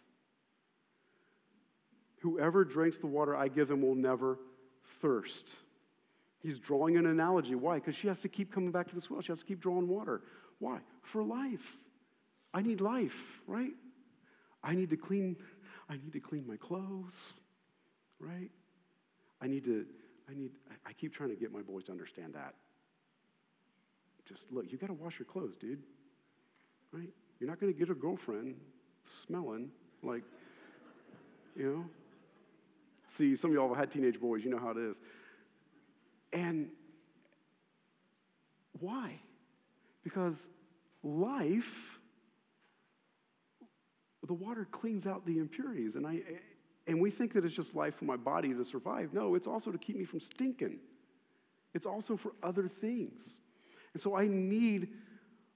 Whoever 2.21 2.63
drinks 2.63 2.97
the 2.97 3.07
water 3.07 3.35
I 3.35 3.47
give 3.47 3.69
him 3.69 3.81
will 3.81 3.95
never 3.95 4.39
thirst. 5.01 5.57
He's 6.39 6.57
drawing 6.57 6.97
an 6.97 7.05
analogy. 7.05 7.55
Why? 7.55 7.75
Because 7.75 7.95
she 7.95 8.07
has 8.07 8.19
to 8.21 8.29
keep 8.29 8.51
coming 8.51 8.71
back 8.71 8.87
to 8.89 8.95
this 8.95 9.09
well. 9.09 9.21
She 9.21 9.31
has 9.31 9.39
to 9.39 9.45
keep 9.45 9.59
drawing 9.59 9.87
water. 9.87 10.21
Why? 10.59 10.79
For 11.01 11.23
life. 11.23 11.77
I 12.53 12.61
need 12.61 12.81
life, 12.81 13.41
right? 13.47 13.71
I 14.63 14.73
need 14.73 14.89
to 14.91 14.97
clean, 14.97 15.35
I 15.89 15.93
need 15.93 16.13
to 16.13 16.19
clean 16.19 16.47
my 16.47 16.55
clothes, 16.55 17.33
right? 18.19 18.49
I 19.41 19.47
need 19.47 19.65
to, 19.65 19.85
I 20.29 20.33
need, 20.33 20.51
I 20.85 20.93
keep 20.93 21.13
trying 21.13 21.29
to 21.29 21.35
get 21.35 21.51
my 21.51 21.61
boys 21.61 21.85
to 21.85 21.91
understand 21.91 22.33
that. 22.35 22.53
Just 24.25 24.49
look, 24.51 24.71
you 24.71 24.77
got 24.77 24.87
to 24.87 24.93
wash 24.93 25.19
your 25.19 25.25
clothes, 25.25 25.55
dude 25.55 25.83
right? 26.93 27.09
You're 27.39 27.49
not 27.49 27.59
going 27.59 27.73
to 27.73 27.77
get 27.77 27.89
a 27.89 27.95
girlfriend 27.95 28.55
smelling 29.03 29.69
like, 30.01 30.23
you 31.55 31.65
know. 31.65 31.85
See, 33.07 33.35
some 33.35 33.51
of 33.51 33.55
y'all 33.55 33.67
have 33.67 33.77
had 33.77 33.91
teenage 33.91 34.19
boys, 34.19 34.43
you 34.43 34.49
know 34.49 34.59
how 34.59 34.69
it 34.69 34.77
is. 34.77 35.01
And 36.31 36.69
why? 38.79 39.19
Because 40.03 40.49
life, 41.03 41.99
the 44.25 44.33
water 44.33 44.67
cleans 44.71 45.05
out 45.05 45.25
the 45.25 45.37
impurities. 45.37 45.95
And, 45.95 46.07
I, 46.07 46.21
and 46.87 46.99
we 46.99 47.11
think 47.11 47.33
that 47.33 47.45
it's 47.45 47.55
just 47.55 47.75
life 47.75 47.95
for 47.95 48.05
my 48.05 48.17
body 48.17 48.53
to 48.53 48.65
survive. 48.65 49.13
No, 49.13 49.35
it's 49.35 49.47
also 49.47 49.71
to 49.71 49.77
keep 49.77 49.97
me 49.97 50.05
from 50.05 50.19
stinking, 50.19 50.79
it's 51.73 51.85
also 51.85 52.15
for 52.15 52.31
other 52.41 52.67
things. 52.67 53.39
And 53.93 54.01
so 54.01 54.15
I 54.15 54.27
need 54.27 54.89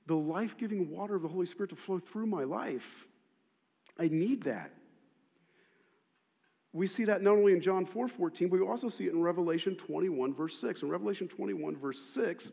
the 0.08 0.15
life 0.15 0.58
giving 0.58 0.89
water 0.89 1.15
of 1.15 1.22
the 1.22 1.28
Holy 1.28 1.46
Spirit 1.46 1.70
to 1.70 1.76
flow 1.76 2.00
through 2.00 2.26
my 2.26 2.43
life. 2.43 3.08
I 4.00 4.08
need 4.08 4.43
that. 4.43 4.72
We 6.74 6.88
see 6.88 7.06
that 7.06 7.22
not 7.22 7.32
only 7.32 7.54
in 7.54 7.62
John 7.62 7.86
4 7.86 8.08
14, 8.08 8.50
but 8.50 8.60
we 8.60 8.65
also 8.65 8.89
see 8.89 9.06
it 9.06 9.13
in 9.13 9.22
Revelation 9.22 9.76
21, 9.76 10.34
verse 10.34 10.58
6. 10.60 10.84
In 10.84 10.89
Revelation 10.89 11.28
21, 11.28 11.76
verse 11.76 12.00
6, 12.00 12.52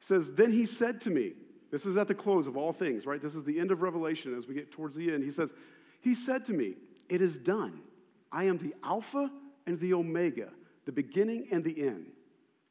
says, 0.00 0.32
Then 0.32 0.52
he 0.52 0.66
said 0.66 1.00
to 1.02 1.10
me, 1.10 1.32
this 1.70 1.84
is 1.84 1.96
at 1.96 2.08
the 2.08 2.14
close 2.14 2.46
of 2.46 2.56
all 2.56 2.72
things, 2.72 3.06
right? 3.06 3.20
This 3.20 3.34
is 3.34 3.44
the 3.44 3.58
end 3.58 3.70
of 3.70 3.82
Revelation 3.82 4.36
as 4.36 4.46
we 4.46 4.54
get 4.54 4.70
towards 4.70 4.96
the 4.96 5.12
end. 5.12 5.22
He 5.22 5.30
says, 5.30 5.52
He 6.00 6.14
said 6.14 6.44
to 6.46 6.52
me, 6.52 6.76
It 7.08 7.20
is 7.20 7.38
done. 7.38 7.80
I 8.32 8.44
am 8.44 8.58
the 8.58 8.74
Alpha 8.82 9.30
and 9.66 9.78
the 9.80 9.94
Omega, 9.94 10.50
the 10.86 10.92
beginning 10.92 11.48
and 11.50 11.62
the 11.62 11.86
end. 11.86 12.06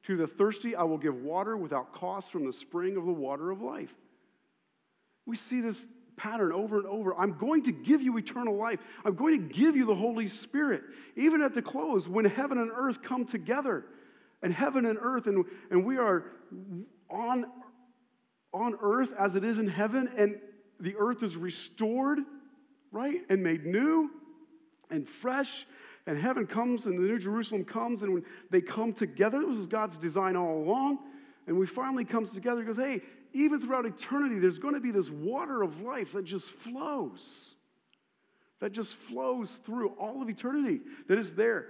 To 0.08 0.16
the 0.16 0.26
thirsty, 0.26 0.74
I 0.74 0.84
will 0.84 0.98
give 0.98 1.22
water 1.22 1.58
without 1.58 1.92
cost 1.92 2.32
from 2.32 2.46
the 2.46 2.54
spring 2.54 2.96
of 2.96 3.06
the 3.06 3.12
water 3.12 3.52
of 3.52 3.62
life. 3.62 3.94
We 5.26 5.36
see 5.36 5.60
this 5.60 5.86
pattern 6.16 6.54
over 6.54 6.78
and 6.78 6.88
over. 6.88 7.14
I'm 7.14 7.38
going 7.38 7.64
to 7.64 7.74
give 7.74 8.02
you 8.02 8.18
eternal 8.18 8.56
life. 8.56 8.80
I'm 9.04 9.16
going 9.16 9.50
to 9.50 9.54
give 9.54 9.76
you 9.76 9.86
the 9.86 9.94
Holy 9.94 10.30
Spirit. 10.30 10.84
Even 11.18 11.42
at 11.42 11.54
the 11.54 11.62
close, 11.62 12.08
when 12.08 12.24
heaven 12.24 12.58
and 12.58 12.72
earth 12.74 13.04
come 13.04 13.26
together, 13.26 13.84
and 14.42 14.54
heaven 14.54 14.86
and 14.86 14.98
earth, 15.02 15.28
and, 15.28 15.44
and 15.72 15.86
we 15.86 15.98
are 15.98 16.24
on, 17.10 17.46
on 18.54 18.78
earth 18.82 19.14
as 19.20 19.36
it 19.36 19.44
is 19.44 19.60
in 19.60 19.68
heaven, 19.68 20.10
and 20.16 20.40
the 20.80 20.96
earth 20.98 21.22
is 21.22 21.36
restored, 21.36 22.20
right, 22.94 23.22
and 23.30 23.44
made 23.44 23.66
new 23.66 24.10
and 24.90 25.06
fresh, 25.08 25.66
and 26.08 26.18
heaven 26.18 26.48
comes, 26.48 26.88
and 26.88 26.98
the 26.98 27.04
New 27.04 27.20
Jerusalem 27.20 27.64
comes, 27.64 28.02
and 28.02 28.14
when 28.14 28.26
they 28.50 28.62
come 28.62 28.94
together, 28.94 29.42
this 29.42 29.58
was 29.58 29.68
God's 29.68 29.98
design 29.98 30.36
all 30.36 30.58
along, 30.58 31.00
and 31.46 31.60
we 31.60 31.68
finally 31.68 32.06
comes 32.06 32.34
together, 32.34 32.62
he 32.62 32.66
goes, 32.66 32.78
hey, 32.78 33.02
even 33.34 33.62
throughout 33.62 33.86
eternity, 33.86 34.40
there's 34.40 34.58
going 34.58 34.74
to 34.74 34.80
be 34.80 34.90
this 34.90 35.10
water 35.10 35.62
of 35.62 35.82
life 35.82 36.14
that 36.14 36.24
just 36.24 36.46
flows, 36.46 37.56
that 38.60 38.72
just 38.72 38.96
flows 38.96 39.60
through 39.64 39.90
all 40.00 40.22
of 40.22 40.30
eternity, 40.30 40.82
that 41.08 41.20
is 41.20 41.34
there. 41.34 41.68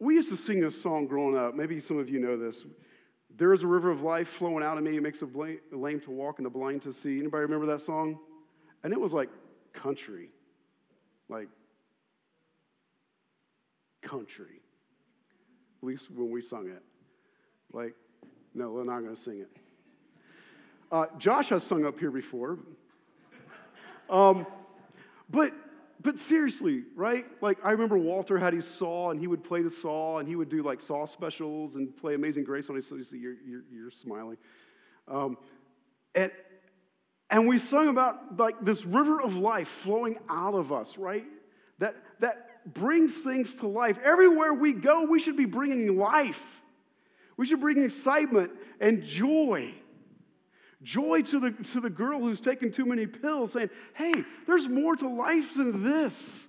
We 0.00 0.14
used 0.16 0.30
to 0.30 0.36
sing 0.36 0.60
this 0.60 0.80
song 0.80 1.06
growing 1.06 1.36
up. 1.36 1.54
Maybe 1.54 1.78
some 1.78 1.98
of 1.98 2.10
you 2.10 2.18
know 2.18 2.36
this. 2.36 2.64
There 3.36 3.52
is 3.52 3.62
a 3.62 3.66
river 3.66 3.90
of 3.90 4.02
life 4.02 4.28
flowing 4.28 4.64
out 4.64 4.76
of 4.76 4.82
me. 4.82 4.96
It 4.96 5.02
makes 5.02 5.20
the 5.20 5.58
lame 5.72 6.00
to 6.00 6.10
walk 6.10 6.40
and 6.40 6.46
the 6.46 6.50
blind 6.50 6.82
to 6.82 6.92
see. 6.92 7.20
Anybody 7.20 7.42
remember 7.42 7.66
that 7.66 7.80
song? 7.80 8.18
And 8.82 8.92
it 8.92 9.00
was 9.00 9.12
like 9.12 9.28
country. 9.72 10.30
Like 11.28 11.48
country. 14.04 14.60
At 15.82 15.86
least 15.86 16.10
when 16.10 16.30
we 16.30 16.40
sung 16.40 16.68
it. 16.68 16.82
Like, 17.72 17.94
no, 18.54 18.70
we're 18.70 18.84
not 18.84 19.00
going 19.00 19.14
to 19.14 19.20
sing 19.20 19.40
it. 19.40 19.50
Uh, 20.92 21.06
Josh 21.18 21.48
has 21.48 21.64
sung 21.64 21.84
up 21.84 21.98
here 21.98 22.10
before. 22.10 22.58
Um, 24.08 24.46
but 25.30 25.52
but 26.02 26.18
seriously, 26.18 26.84
right? 26.94 27.24
Like 27.40 27.58
I 27.64 27.70
remember 27.70 27.96
Walter 27.96 28.38
had 28.38 28.52
his 28.52 28.66
saw, 28.66 29.10
and 29.10 29.18
he 29.18 29.26
would 29.26 29.42
play 29.42 29.62
the 29.62 29.70
saw, 29.70 30.18
and 30.18 30.28
he 30.28 30.36
would 30.36 30.50
do 30.50 30.62
like 30.62 30.80
saw 30.80 31.06
specials 31.06 31.76
and 31.76 31.96
play 31.96 32.14
Amazing 32.14 32.44
Grace 32.44 32.68
on 32.68 32.76
his. 32.76 32.86
So 32.86 32.96
you're, 32.96 33.36
you're, 33.46 33.64
you're 33.72 33.90
smiling, 33.90 34.36
um, 35.08 35.38
and 36.14 36.30
and 37.30 37.48
we 37.48 37.58
sung 37.58 37.88
about 37.88 38.38
like 38.38 38.56
this 38.60 38.84
river 38.84 39.20
of 39.20 39.36
life 39.36 39.68
flowing 39.68 40.18
out 40.28 40.54
of 40.54 40.72
us, 40.72 40.98
right? 40.98 41.24
That 41.78 41.96
that 42.20 42.72
brings 42.72 43.20
things 43.20 43.56
to 43.56 43.66
life. 43.66 43.98
Everywhere 44.02 44.54
we 44.54 44.72
go, 44.72 45.04
we 45.04 45.18
should 45.18 45.36
be 45.36 45.44
bringing 45.44 45.98
life. 45.98 46.62
We 47.36 47.46
should 47.46 47.60
bring 47.60 47.82
excitement 47.82 48.52
and 48.80 49.02
joy. 49.02 49.74
Joy 50.82 51.22
to 51.22 51.40
the, 51.40 51.50
to 51.72 51.80
the 51.80 51.90
girl 51.90 52.20
who's 52.20 52.40
taken 52.40 52.70
too 52.70 52.84
many 52.84 53.06
pills, 53.06 53.52
saying, 53.52 53.70
Hey, 53.94 54.12
there's 54.46 54.68
more 54.68 54.94
to 54.96 55.08
life 55.08 55.54
than 55.54 55.82
this. 55.82 56.48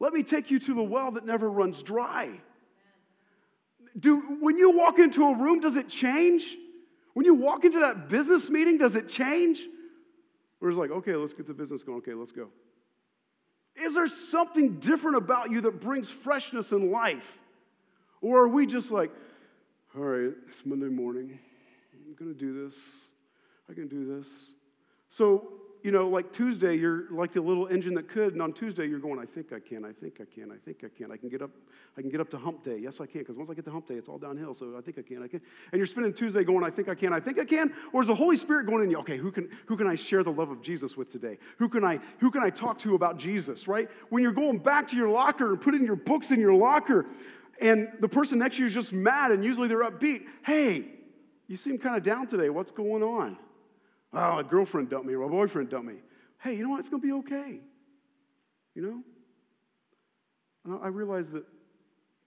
Let 0.00 0.12
me 0.12 0.22
take 0.22 0.50
you 0.50 0.58
to 0.58 0.74
the 0.74 0.82
well 0.82 1.12
that 1.12 1.24
never 1.24 1.50
runs 1.50 1.82
dry. 1.82 2.30
Do, 3.98 4.20
when 4.40 4.58
you 4.58 4.70
walk 4.70 4.98
into 4.98 5.24
a 5.24 5.36
room, 5.36 5.60
does 5.60 5.76
it 5.76 5.88
change? 5.88 6.56
When 7.14 7.24
you 7.24 7.34
walk 7.34 7.64
into 7.64 7.80
that 7.80 8.08
business 8.08 8.50
meeting, 8.50 8.76
does 8.76 8.96
it 8.96 9.08
change? 9.08 9.62
Or 10.60 10.68
is 10.68 10.76
it 10.76 10.80
like, 10.80 10.90
okay, 10.90 11.14
let's 11.14 11.32
get 11.32 11.46
the 11.46 11.54
business 11.54 11.82
going. 11.82 11.98
Okay, 11.98 12.12
let's 12.12 12.32
go. 12.32 12.48
Is 13.76 13.94
there 13.94 14.06
something 14.06 14.78
different 14.78 15.16
about 15.16 15.50
you 15.50 15.60
that 15.62 15.80
brings 15.80 16.08
freshness 16.08 16.72
in 16.72 16.90
life? 16.90 17.38
Or 18.20 18.42
are 18.42 18.48
we 18.48 18.66
just 18.66 18.90
like, 18.90 19.10
all 19.96 20.02
right, 20.02 20.32
it's 20.48 20.64
Monday 20.64 20.86
morning. 20.86 21.38
I'm 21.92 22.14
going 22.14 22.32
to 22.32 22.38
do 22.38 22.64
this. 22.64 23.08
I 23.68 23.74
can 23.74 23.88
do 23.88 24.04
this. 24.16 24.52
So, 25.08 25.48
you 25.84 25.90
know, 25.90 26.08
like 26.08 26.32
Tuesday, 26.32 26.74
you're 26.74 27.04
like 27.10 27.32
the 27.32 27.42
little 27.42 27.66
engine 27.66 27.92
that 27.92 28.08
could, 28.08 28.32
and 28.32 28.40
on 28.40 28.54
Tuesday, 28.54 28.86
you're 28.86 28.98
going, 28.98 29.18
I 29.18 29.26
think 29.26 29.52
I 29.52 29.60
can, 29.60 29.84
I 29.84 29.92
think 29.92 30.14
I 30.18 30.24
can, 30.24 30.50
I 30.50 30.56
think 30.56 30.82
I 30.82 30.88
can. 30.88 31.12
I 31.12 31.18
can 31.18 31.28
get 31.28 31.42
up, 31.42 31.50
I 31.98 32.00
can 32.00 32.08
get 32.08 32.22
up 32.22 32.30
to 32.30 32.38
hump 32.38 32.64
day. 32.64 32.78
Yes, 32.78 33.02
I 33.02 33.06
can, 33.06 33.20
because 33.20 33.36
once 33.36 33.50
I 33.50 33.54
get 33.54 33.66
to 33.66 33.70
hump 33.70 33.86
day, 33.86 33.96
it's 33.96 34.08
all 34.08 34.16
downhill. 34.16 34.54
So 34.54 34.78
I 34.78 34.80
think 34.80 34.98
I 34.98 35.02
can, 35.02 35.22
I 35.22 35.28
can. 35.28 35.42
And 35.72 35.78
you're 35.78 35.84
spending 35.84 36.14
Tuesday 36.14 36.42
going, 36.42 36.64
I 36.64 36.70
think 36.70 36.88
I 36.88 36.94
can, 36.94 37.12
I 37.12 37.20
think 37.20 37.38
I 37.38 37.44
can. 37.44 37.70
Or 37.92 38.00
is 38.00 38.08
the 38.08 38.14
Holy 38.14 38.36
Spirit 38.36 38.64
going 38.64 38.82
in 38.82 38.90
you, 38.90 38.96
okay, 39.00 39.18
who 39.18 39.30
can 39.30 39.50
who 39.66 39.76
can 39.76 39.86
I 39.86 39.94
share 39.94 40.22
the 40.22 40.32
love 40.32 40.50
of 40.50 40.62
Jesus 40.62 40.96
with 40.96 41.10
today? 41.10 41.36
Who 41.58 41.68
can 41.68 41.84
I 41.84 42.00
who 42.18 42.30
can 42.30 42.42
I 42.42 42.48
talk 42.48 42.78
to 42.78 42.94
about 42.94 43.18
Jesus, 43.18 43.68
right? 43.68 43.90
When 44.08 44.22
you're 44.22 44.32
going 44.32 44.60
back 44.60 44.88
to 44.88 44.96
your 44.96 45.10
locker 45.10 45.50
and 45.50 45.60
putting 45.60 45.84
your 45.84 45.96
books 45.96 46.30
in 46.30 46.40
your 46.40 46.54
locker, 46.54 47.04
and 47.60 47.92
the 48.00 48.08
person 48.08 48.38
next 48.38 48.56
to 48.56 48.62
you 48.62 48.68
is 48.68 48.74
just 48.74 48.94
mad, 48.94 49.32
and 49.32 49.44
usually 49.44 49.68
they're 49.68 49.84
upbeat. 49.84 50.22
Hey, 50.46 50.86
you 51.46 51.56
seem 51.56 51.76
kind 51.76 51.94
of 51.94 52.02
down 52.02 52.26
today. 52.26 52.48
What's 52.48 52.70
going 52.70 53.02
on? 53.02 53.36
Oh, 54.14 54.38
a 54.38 54.44
girlfriend 54.44 54.90
dumped 54.90 55.06
me 55.06 55.14
or 55.14 55.22
a 55.22 55.28
boyfriend 55.28 55.70
dumped 55.70 55.88
me. 55.88 55.96
Hey, 56.40 56.54
you 56.54 56.62
know 56.62 56.70
what? 56.70 56.78
It's 56.78 56.88
going 56.88 57.02
to 57.02 57.06
be 57.06 57.12
okay. 57.14 57.58
You 58.74 59.04
know? 60.66 60.78
I 60.82 60.88
realize 60.88 61.32
that 61.32 61.44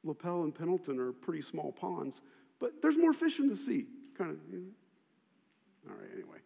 Lapel 0.04 0.43
and 0.43 0.54
Pendleton 0.54 1.00
are 1.00 1.12
pretty 1.12 1.41
small 1.41 1.71
ponds, 1.71 2.21
but 2.60 2.82
there's 2.82 2.97
more 2.97 3.13
fish 3.13 3.39
in 3.39 3.47
the 3.47 3.56
sea. 3.56 3.86
Kind 4.17 4.32
of, 4.32 4.38
you 4.52 4.60
know? 4.60 5.89
All 5.89 5.97
right, 5.97 6.10
anyway. 6.13 6.38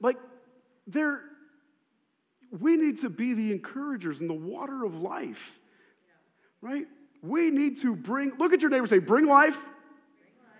Like, 0.00 0.16
there, 0.86 1.20
we 2.58 2.76
need 2.76 3.00
to 3.00 3.10
be 3.10 3.34
the 3.34 3.52
encouragers 3.52 4.20
in 4.20 4.28
the 4.28 4.34
water 4.34 4.84
of 4.84 5.00
life, 5.00 5.58
right? 6.60 6.86
We 7.22 7.50
need 7.50 7.80
to 7.82 7.94
bring, 7.94 8.32
look 8.38 8.52
at 8.52 8.62
your 8.62 8.70
neighbor 8.70 8.86
say, 8.86 8.98
bring 8.98 9.26
life. 9.26 9.56
Bring 9.56 10.32
life. 10.40 10.58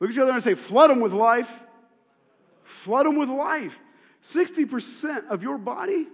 Look 0.00 0.10
at 0.10 0.16
your 0.16 0.24
other 0.24 0.32
and 0.32 0.42
say, 0.42 0.54
flood 0.54 0.90
them 0.90 1.00
with 1.00 1.12
life. 1.12 1.62
Flood 2.66 3.06
them 3.06 3.16
with 3.16 3.28
life. 3.28 3.78
60% 4.22 5.28
of 5.28 5.42
your 5.42 5.56
body 5.56 6.08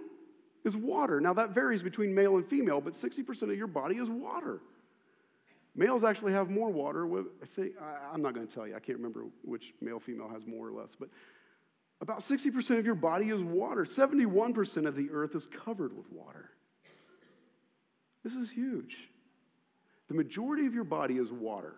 is 0.63 0.77
water. 0.77 1.19
Now, 1.19 1.33
that 1.33 1.49
varies 1.49 1.81
between 1.81 2.13
male 2.13 2.37
and 2.37 2.45
female, 2.45 2.79
but 2.79 2.93
60% 2.93 3.43
of 3.43 3.57
your 3.57 3.67
body 3.67 3.97
is 3.97 4.09
water. 4.09 4.61
Males 5.75 6.03
actually 6.03 6.33
have 6.33 6.51
more 6.51 6.69
water. 6.69 7.07
I 7.41 7.45
think, 7.45 7.73
I'm 8.13 8.21
not 8.21 8.35
going 8.35 8.47
to 8.47 8.53
tell 8.53 8.67
you, 8.67 8.75
I 8.75 8.79
can't 8.79 8.97
remember 8.97 9.25
which 9.43 9.73
male, 9.81 9.99
female 9.99 10.29
has 10.29 10.45
more 10.45 10.67
or 10.67 10.71
less, 10.71 10.95
but 10.95 11.09
about 12.01 12.19
60% 12.19 12.77
of 12.77 12.85
your 12.85 12.95
body 12.95 13.29
is 13.29 13.41
water. 13.41 13.83
71% 13.83 14.85
of 14.85 14.95
the 14.95 15.09
earth 15.11 15.35
is 15.35 15.47
covered 15.47 15.97
with 15.97 16.11
water. 16.11 16.51
This 18.23 18.35
is 18.35 18.51
huge. 18.51 19.09
The 20.07 20.13
majority 20.13 20.67
of 20.67 20.75
your 20.75 20.83
body 20.83 21.15
is 21.15 21.31
water, 21.31 21.73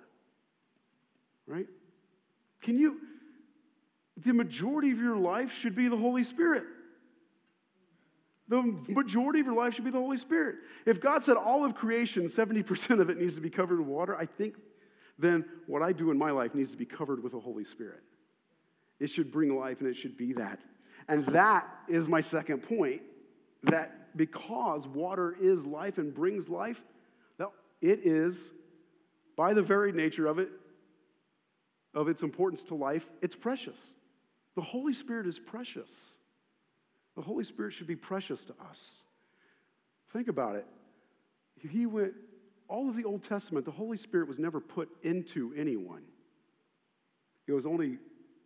right? 1.47 1.67
Can 2.61 2.77
you, 2.77 2.99
the 4.17 4.34
majority 4.34 4.91
of 4.91 4.99
your 4.99 5.17
life 5.17 5.51
should 5.51 5.75
be 5.75 5.88
the 5.88 5.97
Holy 5.97 6.23
Spirit. 6.23 6.63
The 8.47 8.62
majority 8.88 9.39
of 9.39 9.47
your 9.47 9.56
life 9.56 9.73
should 9.73 9.86
be 9.86 9.91
the 9.91 9.99
Holy 9.99 10.17
Spirit. 10.17 10.58
If 10.86 11.01
God 11.01 11.23
said 11.23 11.36
all 11.36 11.65
of 11.65 11.73
creation, 11.73 12.28
70% 12.28 12.99
of 12.99 13.10
it 13.10 13.17
needs 13.17 13.36
to 13.36 13.41
be 13.41 13.49
covered 13.49 13.80
with 13.80 13.88
water, 13.88 14.15
I 14.15 14.25
think 14.25 14.56
then 15.17 15.45
what 15.65 15.82
I 15.82 15.91
do 15.91 16.12
in 16.12 16.17
my 16.17 16.32
life 16.32 16.54
needs 16.54 16.71
to 16.71 16.78
be 16.78 16.86
covered 16.86 17.23
with 17.23 17.32
the 17.32 17.39
Holy 17.39 17.63
Spirit. 17.63 18.04
It 18.99 19.08
should 19.08 19.32
bring 19.32 19.58
life 19.58 19.80
and 19.80 19.89
it 19.89 19.95
should 19.95 20.15
be 20.15 20.34
that. 20.34 20.60
And 21.08 21.25
that 21.28 21.67
is 21.88 22.08
my 22.08 22.21
second 22.21 22.60
point 22.62 23.01
that 23.63 24.15
because 24.15 24.88
water 24.88 25.36
is 25.39 25.65
life 25.65 25.97
and 25.97 26.13
brings 26.13 26.47
life, 26.47 26.84
that 27.38 27.49
it 27.82 28.06
is, 28.06 28.54
by 29.36 29.54
the 29.54 29.62
very 29.62 29.91
nature 29.91 30.28
of 30.28 30.39
it, 30.39 30.49
of 31.93 32.08
its 32.08 32.21
importance 32.21 32.63
to 32.65 32.75
life, 32.75 33.10
it's 33.21 33.36
precious. 33.36 33.95
The 34.55 34.61
Holy 34.61 34.93
Spirit 34.93 35.27
is 35.27 35.37
precious. 35.37 36.17
The 37.15 37.21
Holy 37.21 37.43
Spirit 37.43 37.73
should 37.73 37.87
be 37.87 37.95
precious 37.95 38.43
to 38.45 38.53
us. 38.69 39.03
Think 40.11 40.27
about 40.27 40.55
it. 40.55 40.65
He 41.69 41.85
went, 41.85 42.13
all 42.67 42.89
of 42.89 42.95
the 42.95 43.03
Old 43.03 43.23
Testament, 43.23 43.65
the 43.65 43.71
Holy 43.71 43.97
Spirit 43.97 44.27
was 44.27 44.39
never 44.39 44.59
put 44.59 44.89
into 45.03 45.53
anyone. 45.55 46.03
It 47.47 47.53
was 47.53 47.65
only 47.65 47.99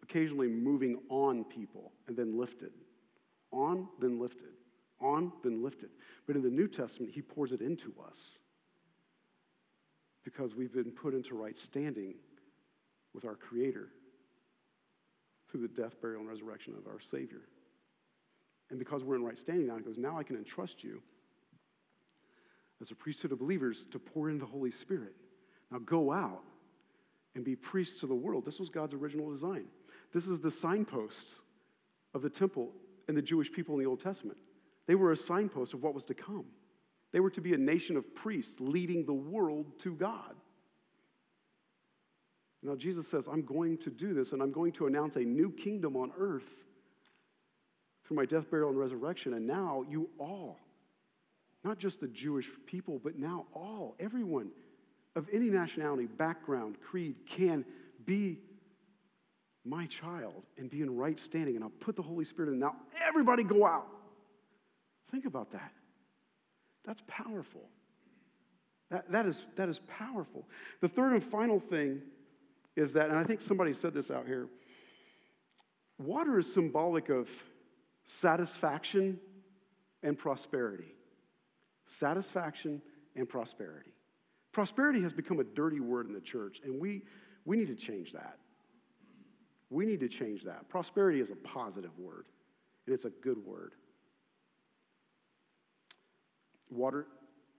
occasionally 0.04 0.48
moving 0.48 1.00
on 1.10 1.44
people 1.46 1.92
and 2.08 2.18
then 2.18 2.38
lifted. 2.38 2.72
On, 3.52 3.88
then 4.00 4.20
lifted. 4.20 4.54
On, 5.00 5.32
then 5.44 5.64
lifted. 5.64 5.90
But 6.28 6.36
in 6.36 6.42
the 6.42 6.50
New 6.50 6.68
Testament, 6.68 7.14
he 7.14 7.22
pours 7.22 7.52
it 7.54 7.62
into 7.62 7.94
us 8.06 8.40
because 10.24 10.56
we've 10.56 10.74
been 10.74 10.92
put 10.92 11.14
into 11.14 11.36
right 11.36 11.58
standing 11.58 12.16
with 13.14 13.26
our 13.26 13.36
Creator 13.36 13.90
through 15.50 15.62
the 15.62 15.68
death, 15.68 16.00
burial, 16.02 16.22
and 16.22 16.30
resurrection 16.30 16.74
of 16.78 16.88
our 16.88 17.00
Savior. 17.00 17.42
And 18.70 18.78
because 18.78 19.04
we're 19.04 19.16
in 19.16 19.24
right 19.24 19.38
standing 19.38 19.68
now, 19.68 19.78
he 19.78 19.84
goes, 19.84 19.98
Now 19.98 20.18
I 20.18 20.24
can 20.24 20.36
entrust 20.36 20.84
you 20.84 21.02
as 22.82 22.92
a 22.92 22.96
priesthood 22.96 23.32
of 23.32 23.40
believers 23.40 23.86
to 23.92 24.00
pour 24.00 24.30
in 24.30 24.38
the 24.38 24.46
Holy 24.46 24.72
Spirit. 24.72 25.14
Now 25.72 25.80
go 25.80 26.12
out 26.12 26.44
and 27.36 27.44
be 27.44 27.56
priests 27.56 28.00
to 28.02 28.08
the 28.08 28.16
world. 28.16 28.46
This 28.46 28.60
was 28.60 28.70
God's 28.70 28.94
original 28.94 29.30
design. 29.30 29.66
This 30.14 30.28
is 30.28 30.40
the 30.40 30.52
signpost 30.52 31.40
of 32.14 32.22
the 32.22 32.30
temple 32.30 32.72
and 33.08 33.16
the 33.16 33.22
Jewish 33.22 33.52
people 33.52 33.76
in 33.76 33.80
the 33.82 33.90
Old 33.90 34.02
Testament. 34.02 34.38
They 34.88 34.96
were 34.96 35.12
a 35.12 35.18
signpost 35.18 35.74
of 35.74 35.84
what 35.84 35.94
was 35.94 36.06
to 36.06 36.14
come. 36.14 36.46
They 37.12 37.20
were 37.20 37.30
to 37.32 37.42
be 37.42 37.54
a 37.54 37.58
nation 37.58 37.98
of 37.98 38.16
priests 38.16 38.60
leading 38.60 39.06
the 39.06 39.14
world 39.14 39.80
to 39.80 39.94
God. 39.94 40.36
Now, 42.62 42.76
Jesus 42.76 43.08
says, 43.08 43.28
I'm 43.28 43.44
going 43.44 43.78
to 43.80 43.90
do 43.90 44.14
this 44.14 44.34
and 44.34 44.42
I'm 44.42 44.52
going 44.52 44.74
to 44.74 44.88
announce 44.88 45.16
a 45.16 45.22
new 45.22 45.52
kingdom 45.52 45.96
on 45.96 46.12
earth 46.18 46.50
through 48.06 48.18
my 48.18 48.26
death, 48.26 48.50
burial, 48.50 48.70
and 48.70 48.78
resurrection. 48.78 49.34
And 49.34 49.48
now 49.48 49.86
you 49.90 50.10
all, 50.20 50.58
not 51.64 51.78
just 51.78 52.02
the 52.02 52.08
Jewish 52.08 52.50
people, 52.66 53.00
but 53.02 53.18
now 53.18 53.46
all, 53.54 53.96
everyone 54.00 54.50
of 55.16 55.28
any 55.32 55.50
nationality, 55.50 56.06
background, 56.06 56.78
creed, 56.82 57.16
can 57.26 57.64
be 58.06 58.40
my 59.66 59.86
child 59.86 60.44
and 60.58 60.70
be 60.70 60.82
in 60.82 60.96
right 60.96 61.18
standing. 61.18 61.56
And 61.56 61.64
I'll 61.64 61.70
put 61.70 61.96
the 61.96 62.02
Holy 62.02 62.26
Spirit 62.26 62.52
in. 62.52 62.60
Now 62.60 62.76
everybody 63.06 63.44
go 63.44 63.66
out. 63.66 63.88
Think 65.12 65.26
about 65.26 65.52
that. 65.52 65.72
That's 66.86 67.04
powerful. 67.08 67.70
That, 68.92 69.12
that, 69.12 69.26
is, 69.26 69.44
that 69.56 69.70
is 69.70 69.80
powerful. 69.88 70.48
The 70.82 70.88
third 70.88 71.14
and 71.14 71.24
final 71.24 71.60
thing 71.60 72.02
is 72.80 72.94
that, 72.94 73.10
and 73.10 73.18
I 73.18 73.26
think 73.26 73.42
somebody 73.42 73.74
said 73.74 73.94
this 73.94 74.10
out 74.10 74.26
here 74.26 74.48
water 75.98 76.40
is 76.40 76.52
symbolic 76.52 77.10
of 77.10 77.30
satisfaction 78.06 79.20
and 80.02 80.18
prosperity. 80.18 80.96
Satisfaction 81.86 82.82
and 83.18 83.28
prosperity. 83.28 83.92
Prosperity 84.54 85.02
has 85.02 85.12
become 85.12 85.40
a 85.40 85.44
dirty 85.44 85.82
word 85.82 86.08
in 86.08 86.14
the 86.14 86.22
church, 86.22 86.62
and 86.64 86.80
we, 86.80 87.04
we 87.44 87.58
need 87.58 87.68
to 87.68 87.76
change 87.76 88.14
that. 88.14 88.38
We 89.70 89.86
need 89.86 90.00
to 90.00 90.08
change 90.08 90.44
that. 90.44 90.70
Prosperity 90.70 91.20
is 91.20 91.32
a 91.32 91.36
positive 91.36 91.92
word, 92.00 92.28
and 92.86 92.94
it's 92.96 93.06
a 93.06 93.10
good 93.10 93.38
word. 93.46 93.74
Water, 96.70 97.08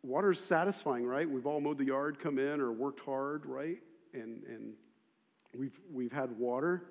water 0.02 0.30
is 0.30 0.40
satisfying, 0.40 1.04
right? 1.04 1.28
We've 1.28 1.46
all 1.46 1.61
mowed 1.61 1.78
the 1.78 1.85
yard, 1.85 2.18
come 2.18 2.38
in, 2.38 2.61
or 2.61 2.72
worked 2.72 3.00
hard, 3.00 3.44
right? 3.44 3.78
And, 4.14 4.42
and 4.44 4.72
we've, 5.56 5.78
we've 5.92 6.12
had 6.12 6.32
water. 6.38 6.84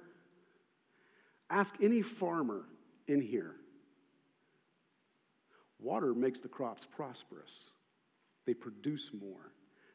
Ask 1.49 1.75
any 1.81 2.01
farmer 2.01 2.65
in 3.07 3.21
here. 3.21 3.55
Water 5.79 6.13
makes 6.13 6.41
the 6.41 6.47
crops 6.47 6.85
prosperous, 6.85 7.71
they 8.45 8.53
produce 8.53 9.11
more, 9.13 9.53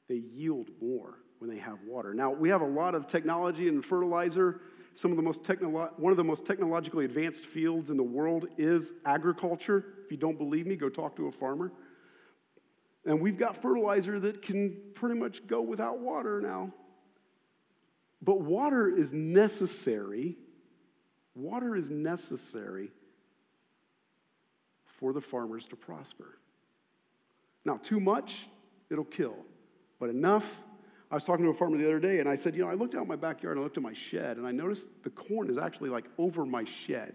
they 0.08 0.16
yield 0.16 0.70
more 0.80 1.18
when 1.38 1.50
they 1.50 1.58
have 1.58 1.78
water. 1.86 2.14
Now, 2.14 2.30
we 2.30 2.48
have 2.48 2.62
a 2.62 2.66
lot 2.66 2.94
of 2.94 3.06
technology 3.06 3.68
and 3.68 3.84
fertilizer. 3.84 4.60
Some 4.94 5.10
of 5.10 5.16
the 5.16 5.22
most 5.22 5.42
technolo- 5.42 5.98
one 5.98 6.12
of 6.12 6.16
the 6.16 6.24
most 6.24 6.46
technologically 6.46 7.04
advanced 7.04 7.44
fields 7.44 7.90
in 7.90 7.96
the 7.96 8.02
world 8.02 8.46
is 8.56 8.92
agriculture. 9.04 9.84
If 10.04 10.10
you 10.10 10.16
don't 10.16 10.38
believe 10.38 10.66
me, 10.66 10.76
go 10.76 10.88
talk 10.88 11.16
to 11.16 11.26
a 11.26 11.32
farmer. 11.32 11.72
And 13.04 13.20
we've 13.20 13.36
got 13.36 13.60
fertilizer 13.60 14.18
that 14.20 14.40
can 14.40 14.80
pretty 14.94 15.18
much 15.18 15.46
go 15.46 15.60
without 15.60 15.98
water 15.98 16.40
now. 16.40 16.72
But 18.24 18.40
water 18.40 18.88
is 18.88 19.12
necessary. 19.12 20.36
Water 21.34 21.76
is 21.76 21.90
necessary 21.90 22.90
for 24.84 25.12
the 25.12 25.20
farmers 25.20 25.66
to 25.66 25.76
prosper. 25.76 26.38
Now, 27.64 27.76
too 27.76 28.00
much, 28.00 28.48
it'll 28.90 29.04
kill. 29.04 29.36
But 30.00 30.08
enough, 30.08 30.60
I 31.10 31.14
was 31.14 31.24
talking 31.24 31.44
to 31.44 31.50
a 31.50 31.54
farmer 31.54 31.76
the 31.76 31.84
other 31.84 32.00
day 32.00 32.20
and 32.20 32.28
I 32.28 32.34
said, 32.34 32.54
You 32.54 32.62
know, 32.62 32.70
I 32.70 32.74
looked 32.74 32.94
out 32.94 33.06
my 33.06 33.16
backyard 33.16 33.56
and 33.56 33.62
I 33.62 33.64
looked 33.64 33.76
at 33.76 33.82
my 33.82 33.92
shed 33.92 34.38
and 34.38 34.46
I 34.46 34.52
noticed 34.52 34.88
the 35.02 35.10
corn 35.10 35.50
is 35.50 35.58
actually 35.58 35.90
like 35.90 36.06
over 36.16 36.46
my 36.46 36.64
shed. 36.64 37.14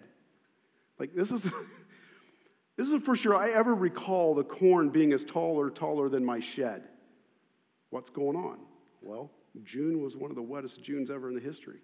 Like, 0.99 1.15
this 1.15 1.31
is. 1.31 1.49
This 2.77 2.87
is 2.87 2.93
the 2.93 3.01
first 3.01 3.25
year 3.25 3.35
I 3.35 3.49
ever 3.49 3.75
recall 3.75 4.33
the 4.33 4.45
corn 4.45 4.87
being 4.87 5.11
as 5.11 5.25
tall 5.25 5.59
or 5.59 5.69
taller 5.69 6.07
than 6.07 6.23
my 6.23 6.39
shed. 6.39 6.87
What's 7.89 8.09
going 8.09 8.37
on? 8.37 8.61
Well, 9.01 9.31
June 9.63 10.01
was 10.01 10.15
one 10.15 10.29
of 10.29 10.35
the 10.35 10.41
wettest 10.41 10.81
Junes 10.81 11.09
ever 11.09 11.29
in 11.29 11.35
the 11.35 11.41
history. 11.41 11.79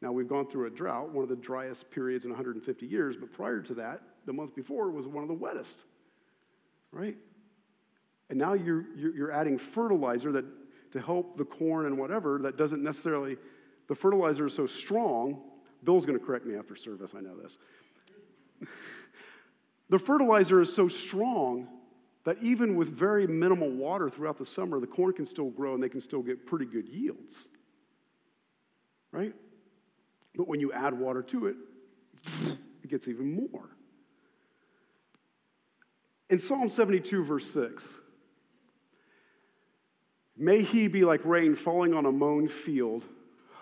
Now, 0.00 0.12
we've 0.12 0.28
gone 0.28 0.46
through 0.46 0.66
a 0.66 0.70
drought, 0.70 1.10
one 1.10 1.22
of 1.22 1.28
the 1.28 1.36
driest 1.36 1.90
periods 1.90 2.24
in 2.24 2.30
150 2.30 2.86
years, 2.86 3.16
but 3.16 3.32
prior 3.32 3.60
to 3.62 3.74
that, 3.74 4.02
the 4.26 4.32
month 4.32 4.54
before 4.54 4.90
was 4.90 5.06
one 5.06 5.22
of 5.22 5.28
the 5.28 5.34
wettest, 5.34 5.84
right? 6.92 7.16
And 8.28 8.38
now 8.38 8.52
you're, 8.54 8.84
you're 8.96 9.32
adding 9.32 9.56
fertilizer 9.58 10.32
that, 10.32 10.44
to 10.92 11.00
help 11.00 11.36
the 11.36 11.44
corn 11.44 11.86
and 11.86 11.96
whatever 11.98 12.38
that 12.42 12.56
doesn't 12.56 12.82
necessarily, 12.82 13.36
the 13.88 13.94
fertilizer 13.94 14.46
is 14.46 14.54
so 14.54 14.66
strong. 14.66 15.42
Bill's 15.84 16.04
to 16.06 16.18
correct 16.18 16.46
me 16.46 16.56
after 16.56 16.76
service, 16.76 17.14
I 17.16 17.20
know 17.20 17.36
this. 17.36 17.58
The 19.90 19.98
fertilizer 19.98 20.62
is 20.62 20.74
so 20.74 20.88
strong 20.88 21.68
that 22.24 22.38
even 22.42 22.74
with 22.74 22.88
very 22.88 23.26
minimal 23.26 23.70
water 23.70 24.08
throughout 24.08 24.38
the 24.38 24.46
summer, 24.46 24.80
the 24.80 24.86
corn 24.86 25.12
can 25.12 25.26
still 25.26 25.50
grow 25.50 25.74
and 25.74 25.82
they 25.82 25.88
can 25.88 26.00
still 26.00 26.22
get 26.22 26.46
pretty 26.46 26.64
good 26.64 26.88
yields. 26.88 27.48
Right? 29.12 29.34
But 30.34 30.48
when 30.48 30.58
you 30.58 30.72
add 30.72 30.98
water 30.98 31.22
to 31.22 31.46
it, 31.46 31.56
it 32.82 32.90
gets 32.90 33.06
even 33.08 33.34
more. 33.34 33.70
In 36.30 36.38
Psalm 36.38 36.70
72, 36.70 37.22
verse 37.22 37.48
6, 37.50 38.00
may 40.36 40.62
he 40.62 40.88
be 40.88 41.04
like 41.04 41.24
rain 41.24 41.54
falling 41.54 41.94
on 41.94 42.06
a 42.06 42.12
mown 42.12 42.48
field. 42.48 43.04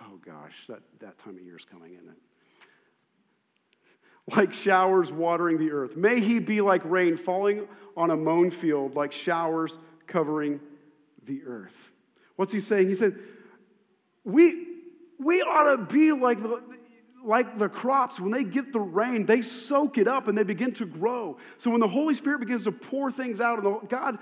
Oh 0.03 0.19
gosh, 0.25 0.67
that, 0.69 0.81
that 1.01 1.19
time 1.19 1.37
of 1.37 1.43
year 1.43 1.57
is 1.57 1.65
coming, 1.65 1.95
isn't 1.95 2.09
it? 2.09 2.19
Like 4.29 4.53
showers 4.53 5.11
watering 5.11 5.59
the 5.59 5.71
earth. 5.73 5.97
May 5.97 6.21
he 6.21 6.39
be 6.39 6.61
like 6.61 6.83
rain 6.85 7.17
falling 7.17 7.67
on 7.97 8.11
a 8.11 8.17
mown 8.17 8.51
field, 8.51 8.95
like 8.95 9.13
showers 9.13 9.79
covering 10.07 10.61
the 11.25 11.43
earth. 11.45 11.93
What's 12.37 12.53
he 12.53 12.61
saying? 12.61 12.89
He 12.89 12.95
said, 12.95 13.19
We, 14.25 14.67
we 15.19 15.43
ought 15.43 15.73
to 15.73 15.93
be 15.93 16.13
like 16.13 16.41
the, 16.41 16.63
like 17.25 17.59
the 17.59 17.69
crops. 17.69 18.21
When 18.21 18.31
they 18.31 18.45
get 18.45 18.73
the 18.73 18.81
rain, 18.81 19.27
they 19.27 19.43
soak 19.43 19.99
it 19.99 20.07
up 20.07 20.29
and 20.29 20.39
they 20.39 20.45
begin 20.45 20.73
to 20.75 20.87
grow. 20.87 21.37
So 21.59 21.71
when 21.71 21.81
the 21.81 21.89
Holy 21.89 22.15
Spirit 22.15 22.41
begins 22.41 22.65
to 22.65 22.73
pour 22.73 23.11
things 23.11 23.41
out, 23.41 23.63
and 23.63 23.89
God, 23.89 24.19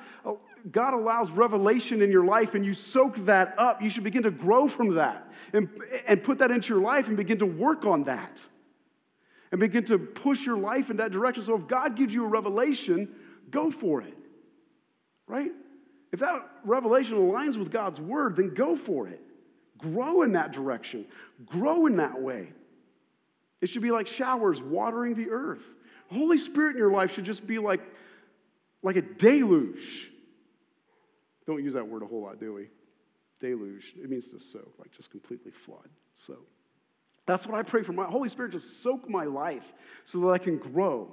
God 0.71 0.95
allows 0.95 1.31
revelation 1.31 2.03
in 2.03 2.11
your 2.11 2.25
life 2.25 2.55
and 2.55 2.65
you 2.65 2.75
soak 2.75 3.17
that 3.27 3.55
up, 3.59 3.83
you 3.83 3.91
should 3.91 4.05
begin 4.05 4.23
to 4.25 4.31
grow 4.31 4.67
from 4.67 4.95
that 4.95 5.31
and, 5.53 5.69
and 6.07 6.23
put 6.23 6.39
that 6.39 6.51
into 6.51 6.73
your 6.73 6.83
life 6.83 7.09
and 7.09 7.17
begin 7.17 7.39
to 7.39 7.47
work 7.47 7.85
on 7.85 8.05
that 8.05 8.47
and 9.51 9.61
begin 9.61 9.85
to 9.85 9.99
push 9.99 10.45
your 10.47 10.57
life 10.57 10.91
in 10.91 10.99
that 10.99 11.11
direction. 11.11 11.43
So 11.45 11.57
if 11.57 11.67
God 11.67 11.97
gives 11.97 12.15
you 12.15 12.25
a 12.25 12.29
revelation, 12.29 13.09
go 13.51 13.71
for 13.71 14.01
it. 14.01 14.17
Right? 15.27 15.51
If 16.13 16.21
that 16.21 16.49
revelation 16.65 17.17
aligns 17.17 17.57
with 17.57 17.71
God's 17.71 18.01
word, 18.01 18.37
then 18.37 18.55
go 18.55 18.77
for 18.77 19.09
it. 19.09 19.21
Grow 19.79 20.23
in 20.23 20.33
that 20.33 20.53
direction, 20.53 21.07
grow 21.47 21.87
in 21.87 21.97
that 21.97 22.21
way. 22.21 22.53
It 23.61 23.69
should 23.69 23.83
be 23.83 23.91
like 23.91 24.07
showers 24.07 24.61
watering 24.61 25.15
the 25.15 25.31
earth. 25.31 25.65
Holy 26.11 26.39
Spirit 26.39 26.73
in 26.73 26.79
your 26.79 26.91
life 26.91 27.15
should 27.15 27.25
just 27.25 27.47
be 27.47 27.59
like, 27.59 27.81
like 28.83 28.97
a 28.97 29.03
deluge. 29.03 30.11
Don't 31.47 31.63
use 31.63 31.75
that 31.75 31.87
word 31.87 32.03
a 32.03 32.07
whole 32.07 32.23
lot, 32.23 32.39
do 32.41 32.55
we? 32.55 32.69
Deluge. 33.41 33.95
It 34.03 34.11
means 34.11 34.31
to 34.33 34.39
soak, 34.39 34.75
like 34.79 34.93
just 34.93 35.11
completely 35.11 35.53
flood. 35.53 35.89
So. 36.17 36.37
That's 37.31 37.47
what 37.47 37.57
I 37.57 37.63
pray 37.63 37.85
for 37.85 37.93
my 37.93 38.07
Holy 38.07 38.29
Spirit 38.29 38.51
to 38.53 38.59
soak 38.59 39.09
my 39.09 39.23
life 39.23 39.73
so 40.03 40.19
that 40.19 40.31
I 40.31 40.39
can 40.39 40.59
grow, 40.59 41.13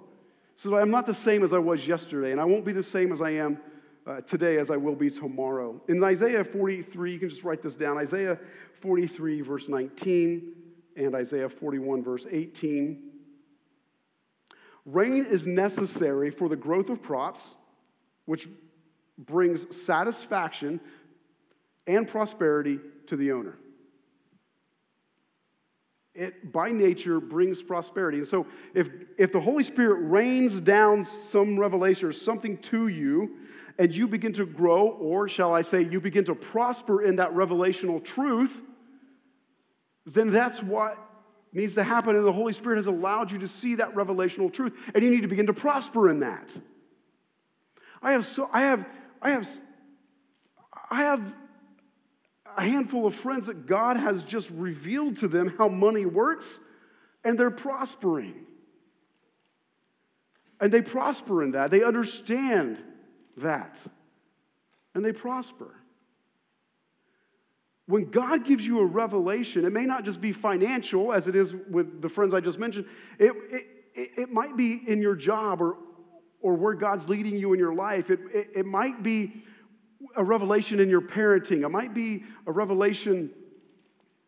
so 0.55 0.71
that 0.71 0.77
I'm 0.77 0.89
not 0.89 1.05
the 1.05 1.13
same 1.13 1.43
as 1.43 1.53
I 1.53 1.59
was 1.59 1.87
yesterday, 1.87 2.31
and 2.31 2.41
I 2.41 2.45
won't 2.45 2.65
be 2.65 2.71
the 2.71 2.81
same 2.81 3.11
as 3.11 3.21
I 3.21 3.31
am 3.31 3.59
uh, 4.07 4.21
today 4.21 4.57
as 4.57 4.71
I 4.71 4.77
will 4.77 4.95
be 4.95 5.11
tomorrow. 5.11 5.79
In 5.87 6.03
Isaiah 6.03 6.43
43, 6.43 7.13
you 7.13 7.19
can 7.19 7.29
just 7.29 7.43
write 7.43 7.61
this 7.61 7.75
down 7.75 7.99
Isaiah 7.99 8.39
43, 8.81 9.41
verse 9.41 9.69
19, 9.69 10.53
and 10.95 11.13
Isaiah 11.13 11.49
41, 11.49 12.03
verse 12.03 12.25
18. 12.31 13.11
Rain 14.87 15.23
is 15.23 15.45
necessary 15.45 16.31
for 16.31 16.49
the 16.49 16.55
growth 16.55 16.89
of 16.89 17.03
crops, 17.03 17.55
which 18.25 18.49
brings 19.19 19.75
satisfaction 19.79 20.79
and 21.85 22.07
prosperity 22.07 22.79
to 23.05 23.15
the 23.15 23.33
owner 23.33 23.59
it 26.17 26.51
by 26.51 26.71
nature 26.71 27.19
brings 27.19 27.61
prosperity. 27.61 28.17
And 28.17 28.27
so 28.27 28.47
if, 28.73 28.89
if 29.17 29.31
the 29.31 29.39
Holy 29.39 29.63
Spirit 29.63 30.09
rains 30.09 30.59
down 30.59 31.05
some 31.05 31.59
revelation 31.59 32.09
or 32.09 32.11
something 32.11 32.57
to 32.57 32.87
you, 32.87 33.37
and 33.79 33.95
you 33.95 34.07
begin 34.07 34.33
to 34.33 34.45
grow, 34.45 34.87
or 34.87 35.27
shall 35.27 35.53
I 35.53 35.61
say, 35.61 35.83
you 35.83 36.01
begin 36.01 36.23
to 36.25 36.35
prosper 36.35 37.03
in 37.03 37.17
that 37.17 37.33
revelational 37.33 38.03
truth, 38.03 38.63
then 40.05 40.31
that's 40.31 40.63
what 40.63 40.97
needs 41.53 41.75
to 41.75 41.83
happen. 41.83 42.15
And 42.15 42.25
the 42.25 42.33
Holy 42.33 42.53
Spirit 42.53 42.77
has 42.77 42.87
allowed 42.87 43.31
you 43.31 43.37
to 43.39 43.47
see 43.47 43.75
that 43.75 43.93
revelational 43.93 44.51
truth, 44.51 44.73
and 44.95 45.03
you 45.03 45.11
need 45.11 45.21
to 45.21 45.27
begin 45.27 45.47
to 45.47 45.53
prosper 45.53 46.09
in 46.09 46.21
that. 46.21 46.59
I 48.01 48.13
have 48.13 48.25
so 48.25 48.49
I 48.51 48.61
have 48.61 48.87
I 49.21 49.31
have 49.31 49.47
I 50.89 51.01
have 51.03 51.33
a 52.57 52.63
handful 52.63 53.05
of 53.05 53.13
friends 53.13 53.45
that 53.45 53.67
God 53.67 53.97
has 53.97 54.23
just 54.23 54.49
revealed 54.49 55.17
to 55.17 55.27
them 55.27 55.53
how 55.57 55.69
money 55.69 56.05
works, 56.05 56.59
and 57.23 57.37
they're 57.39 57.51
prospering. 57.51 58.33
And 60.59 60.71
they 60.71 60.81
prosper 60.81 61.43
in 61.43 61.51
that. 61.51 61.69
They 61.69 61.83
understand 61.83 62.81
that. 63.37 63.85
And 64.95 65.05
they 65.05 65.13
prosper. 65.13 65.75
When 67.85 68.09
God 68.09 68.43
gives 68.43 68.65
you 68.65 68.79
a 68.79 68.85
revelation, 68.85 69.63
it 69.63 69.71
may 69.71 69.85
not 69.85 70.03
just 70.03 70.19
be 70.19 70.31
financial, 70.31 71.13
as 71.13 71.27
it 71.27 71.35
is 71.35 71.53
with 71.69 72.01
the 72.01 72.09
friends 72.09 72.33
I 72.33 72.39
just 72.39 72.57
mentioned, 72.57 72.87
it, 73.19 73.33
it, 73.95 74.09
it, 74.17 74.31
might 74.31 74.57
be 74.57 74.81
in 74.87 75.01
your 75.01 75.15
job 75.15 75.61
or, 75.61 75.77
or 76.41 76.55
where 76.55 76.73
God's 76.73 77.07
leading 77.07 77.35
you 77.37 77.53
in 77.53 77.59
your 77.59 77.73
life. 77.73 78.09
It, 78.09 78.19
it, 78.33 78.49
it 78.55 78.65
might 78.65 79.03
be 79.03 79.43
a 80.15 80.23
revelation 80.23 80.79
in 80.79 80.89
your 80.89 81.01
parenting. 81.01 81.63
It 81.63 81.69
might 81.69 81.93
be 81.93 82.23
a 82.45 82.51
revelation, 82.51 83.31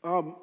um, 0.04 0.36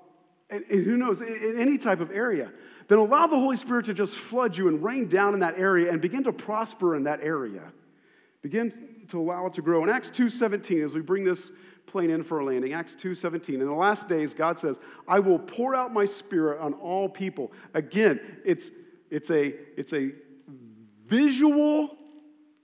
and, 0.50 0.64
and 0.70 0.84
who 0.84 0.96
knows, 0.96 1.20
in, 1.20 1.28
in 1.28 1.60
any 1.60 1.78
type 1.78 2.00
of 2.00 2.10
area. 2.10 2.52
Then 2.88 2.98
allow 2.98 3.26
the 3.26 3.36
Holy 3.36 3.56
Spirit 3.56 3.86
to 3.86 3.94
just 3.94 4.14
flood 4.14 4.56
you 4.56 4.68
and 4.68 4.82
rain 4.82 5.08
down 5.08 5.34
in 5.34 5.40
that 5.40 5.58
area 5.58 5.90
and 5.90 6.00
begin 6.00 6.24
to 6.24 6.32
prosper 6.32 6.94
in 6.94 7.04
that 7.04 7.20
area. 7.20 7.62
Begin 8.42 9.04
to 9.08 9.18
allow 9.18 9.46
it 9.46 9.54
to 9.54 9.62
grow. 9.62 9.82
In 9.82 9.88
Acts 9.88 10.10
2.17, 10.10 10.84
as 10.84 10.94
we 10.94 11.00
bring 11.00 11.24
this 11.24 11.50
plane 11.86 12.10
in 12.10 12.22
for 12.22 12.40
a 12.40 12.44
landing, 12.44 12.74
Acts 12.74 12.94
2.17, 12.94 13.54
in 13.54 13.60
the 13.60 13.72
last 13.72 14.08
days, 14.08 14.34
God 14.34 14.58
says, 14.58 14.78
I 15.08 15.18
will 15.18 15.38
pour 15.38 15.74
out 15.74 15.92
my 15.92 16.04
spirit 16.04 16.60
on 16.60 16.74
all 16.74 17.08
people. 17.08 17.52
Again, 17.74 18.20
it's, 18.44 18.70
it's, 19.10 19.30
a, 19.30 19.54
it's 19.76 19.92
a 19.92 20.12
visual 21.06 21.95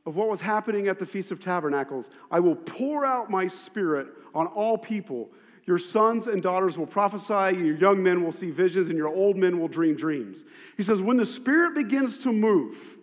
of 0.04 0.16
what 0.16 0.28
was 0.28 0.40
happening 0.40 0.88
at 0.88 0.98
the 0.98 1.06
Feast 1.06 1.30
of 1.30 1.40
Tabernacles. 1.40 2.10
I 2.30 2.40
will 2.40 2.56
pour 2.56 3.04
out 3.04 3.30
my 3.30 3.46
spirit 3.46 4.08
on 4.34 4.46
all 4.46 4.76
people. 4.76 5.30
Your 5.64 5.78
sons 5.78 6.26
and 6.26 6.42
daughters 6.42 6.76
will 6.76 6.86
prophesy, 6.86 7.56
your 7.56 7.76
young 7.76 8.02
men 8.02 8.24
will 8.24 8.32
see 8.32 8.50
visions, 8.50 8.88
and 8.88 8.98
your 8.98 9.08
old 9.08 9.36
men 9.36 9.60
will 9.60 9.68
dream 9.68 9.94
dreams. 9.94 10.44
He 10.76 10.82
says, 10.82 11.00
when 11.00 11.16
the 11.16 11.26
spirit 11.26 11.74
begins 11.74 12.18
to 12.18 12.32
move, 12.32 12.98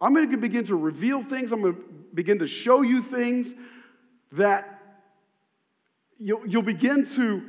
I'm 0.00 0.14
going 0.14 0.30
to 0.30 0.36
begin 0.36 0.64
to 0.66 0.76
reveal 0.76 1.24
things, 1.24 1.50
I'm 1.50 1.62
going 1.62 1.74
to 1.74 1.80
begin 2.14 2.38
to 2.38 2.46
show 2.46 2.82
you 2.82 3.02
things 3.02 3.52
that 4.32 4.80
you'll, 6.18 6.46
you'll 6.46 6.62
begin 6.62 7.04
to 7.16 7.42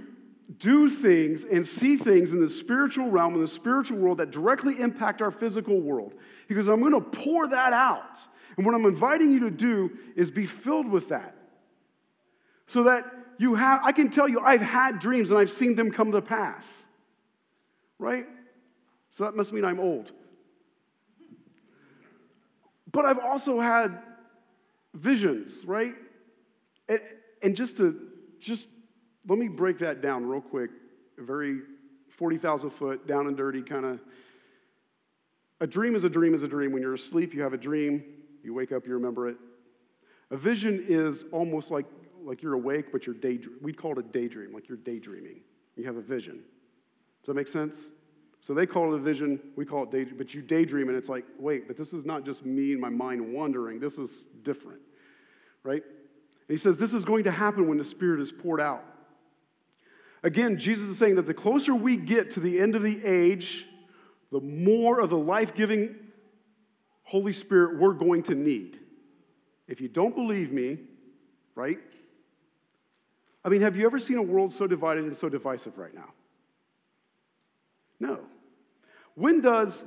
do 0.57 0.89
things 0.89 1.43
and 1.43 1.65
see 1.65 1.95
things 1.95 2.33
in 2.33 2.41
the 2.41 2.49
spiritual 2.49 3.11
realm, 3.11 3.35
in 3.35 3.41
the 3.41 3.47
spiritual 3.47 3.99
world 3.99 4.17
that 4.17 4.31
directly 4.31 4.79
impact 4.79 5.21
our 5.21 5.29
physical 5.29 5.79
world. 5.79 6.15
He 6.47 6.55
goes, 6.55 6.67
I'm 6.67 6.79
going 6.79 6.93
to 6.93 7.01
pour 7.01 7.47
that 7.47 7.71
out. 7.71 8.17
And 8.60 8.66
what 8.66 8.76
I'm 8.76 8.84
inviting 8.84 9.32
you 9.32 9.39
to 9.39 9.51
do 9.51 9.89
is 10.18 10.30
be 10.30 10.45
filled 10.45 10.86
with 10.86 11.07
that. 11.07 11.34
So 12.68 12.84
that 12.84 13.05
you 13.38 13.55
have, 13.55 13.80
I 13.86 13.93
can 13.93 14.10
tell 14.10 14.28
you, 14.28 14.41
I've 14.41 14.60
had 14.60 14.99
dreams 14.99 15.30
and 15.30 15.39
I've 15.39 15.49
seen 15.49 15.78
them 15.78 15.91
come 15.91 16.12
to 16.12 16.22
pass. 16.22 16.86
Right? 17.99 18.26
So 19.12 19.24
that 19.24 19.34
must 19.34 19.53
mean 19.53 19.64
I'm 19.64 19.80
old. 19.80 20.12
But 22.91 23.05
I've 23.05 23.20
also 23.20 23.62
had 23.62 23.97
visions, 24.93 25.64
right? 25.64 25.93
And, 26.89 26.99
and 27.41 27.55
just 27.55 27.78
to, 27.78 27.97
just 28.41 28.68
let 29.26 29.39
me 29.39 29.47
break 29.47 29.80
that 29.80 30.01
down 30.01 30.26
real 30.26 30.41
quick. 30.41 30.72
Very 31.18 31.62
40,000 32.10 32.72
foot, 32.72 33.07
down 33.07 33.28
and 33.28 33.38
dirty 33.38 33.62
kind 33.62 33.86
of. 33.86 34.01
A 35.62 35.68
dream 35.68 35.95
is 35.95 36.03
a 36.03 36.10
dream 36.10 36.34
is 36.34 36.43
a 36.43 36.47
dream. 36.49 36.74
When 36.74 36.82
you're 36.82 36.95
asleep, 36.95 37.34
you 37.34 37.41
have 37.41 37.53
a 37.53 37.57
dream. 37.57 38.03
You 38.43 38.53
wake 38.53 38.71
up, 38.71 38.87
you 38.87 38.93
remember 38.93 39.27
it. 39.27 39.37
A 40.31 40.37
vision 40.37 40.83
is 40.87 41.25
almost 41.31 41.71
like, 41.71 41.85
like 42.23 42.41
you're 42.41 42.53
awake, 42.53 42.91
but 42.91 43.05
you're 43.05 43.15
daydreaming. 43.15 43.59
We'd 43.61 43.77
call 43.77 43.93
it 43.93 43.97
a 43.97 44.03
daydream, 44.03 44.53
like 44.53 44.67
you're 44.67 44.77
daydreaming. 44.77 45.41
You 45.75 45.85
have 45.85 45.97
a 45.97 46.01
vision. 46.01 46.43
Does 47.21 47.27
that 47.27 47.33
make 47.35 47.47
sense? 47.47 47.89
So 48.41 48.53
they 48.53 48.65
call 48.65 48.93
it 48.93 48.97
a 48.97 49.01
vision, 49.01 49.39
we 49.55 49.65
call 49.65 49.83
it 49.83 49.91
daydream, 49.91 50.17
but 50.17 50.33
you 50.33 50.41
daydream 50.41 50.87
and 50.87 50.97
it's 50.97 51.09
like, 51.09 51.25
wait, 51.37 51.67
but 51.67 51.75
this 51.75 51.93
is 51.93 52.05
not 52.05 52.23
just 52.25 52.45
me 52.45 52.71
and 52.71 52.79
my 52.79 52.89
mind 52.89 53.33
wandering, 53.33 53.79
this 53.79 53.97
is 53.97 54.27
different, 54.43 54.79
right? 55.63 55.83
And 55.83 56.47
he 56.47 56.57
says 56.57 56.77
this 56.77 56.93
is 56.93 57.03
going 57.03 57.25
to 57.25 57.31
happen 57.31 57.67
when 57.67 57.77
the 57.77 57.83
Spirit 57.83 58.21
is 58.21 58.31
poured 58.31 58.61
out. 58.61 58.83
Again, 60.23 60.57
Jesus 60.57 60.89
is 60.89 60.97
saying 60.97 61.15
that 61.15 61.25
the 61.25 61.33
closer 61.33 61.75
we 61.75 61.97
get 61.97 62.31
to 62.31 62.39
the 62.39 62.59
end 62.59 62.75
of 62.75 62.81
the 62.81 63.05
age, 63.05 63.67
the 64.31 64.41
more 64.41 64.99
of 64.99 65.09
the 65.09 65.17
life 65.17 65.53
giving 65.53 65.95
Holy 67.10 67.34
Spirit 67.34 67.80
we're 67.80 67.93
going 67.93 68.22
to 68.22 68.36
need. 68.36 68.78
If 69.68 69.82
you 69.82 69.88
don't 69.88 70.14
believe 70.14 70.51
me, 70.51 70.78
right? 71.55 71.80
I 73.43 73.49
mean, 73.49 73.62
have 73.62 73.76
you 73.76 73.88
ever 73.88 73.97
seen 73.97 74.18
a 74.18 74.22
world 74.22 74.53
so 74.53 74.68
divided 74.68 75.05
and 75.05 75.18
so 75.18 75.28
divisive 75.28 75.80
right 75.80 75.93
now? 75.93 76.14
No. 77.99 78.20
When 79.16 79.41
does, 79.41 79.84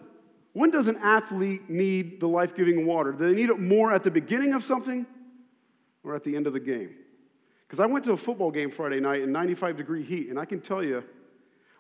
when 0.53 0.73
does 0.73 0.89
an 0.89 0.97
athlete 0.97 1.71
need 1.71 2.19
the 2.19 2.27
life 2.27 2.57
giving 2.57 2.87
water? 2.87 3.13
Do 3.13 3.29
they 3.29 3.41
need 3.41 3.51
it 3.51 3.61
more 3.61 3.93
at 3.93 4.03
the 4.03 4.11
beginning 4.11 4.53
of 4.53 4.65
something 4.65 5.07
or 6.03 6.17
at 6.17 6.25
the 6.25 6.35
end 6.35 6.49
of 6.49 6.55
the 6.55 6.61
game? 6.61 6.91
Because 7.69 7.79
I 7.79 7.87
went 7.87 8.05
to 8.07 8.13
a 8.13 8.17
football 8.17 8.51
game 8.51 8.69
Friday 8.69 8.99
night 8.99 9.23
in 9.23 9.31
95 9.31 9.77
degree 9.77 10.03
heat, 10.03 10.29
and 10.29 10.41
I 10.41 10.45
can 10.45 10.61
tell 10.61 10.83
you, 10.83 11.05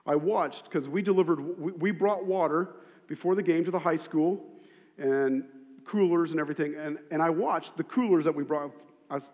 I 0.06 0.14
watched 0.14 0.66
because 0.66 0.88
we 0.88 1.02
delivered, 1.02 1.40
we 1.80 1.90
brought 1.90 2.24
water 2.24 2.76
before 3.08 3.34
the 3.34 3.42
game 3.42 3.64
to 3.64 3.72
the 3.72 3.80
high 3.80 3.96
school 3.96 4.52
and 4.98 5.44
coolers 5.84 6.30
and 6.32 6.40
everything, 6.40 6.74
and, 6.76 6.98
and 7.10 7.22
I 7.22 7.30
watched 7.30 7.76
the 7.76 7.84
coolers 7.84 8.24
that 8.24 8.34
we 8.34 8.44
brought. 8.44 8.70
I, 9.10 9.14
was, 9.14 9.30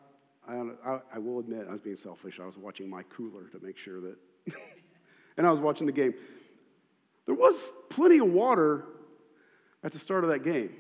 I, 0.48 0.98
I 1.14 1.18
will 1.18 1.40
admit, 1.40 1.66
I 1.68 1.72
was 1.72 1.80
being 1.80 1.96
selfish. 1.96 2.40
I 2.40 2.46
was 2.46 2.56
watching 2.56 2.88
my 2.88 3.02
cooler 3.04 3.48
to 3.48 3.60
make 3.60 3.76
sure 3.76 4.00
that, 4.00 4.16
and 5.36 5.46
I 5.46 5.50
was 5.50 5.60
watching 5.60 5.86
the 5.86 5.92
game. 5.92 6.14
There 7.26 7.34
was 7.34 7.72
plenty 7.90 8.18
of 8.18 8.28
water 8.28 8.86
at 9.84 9.92
the 9.92 9.98
start 9.98 10.24
of 10.24 10.30
that 10.30 10.44
game. 10.44 10.74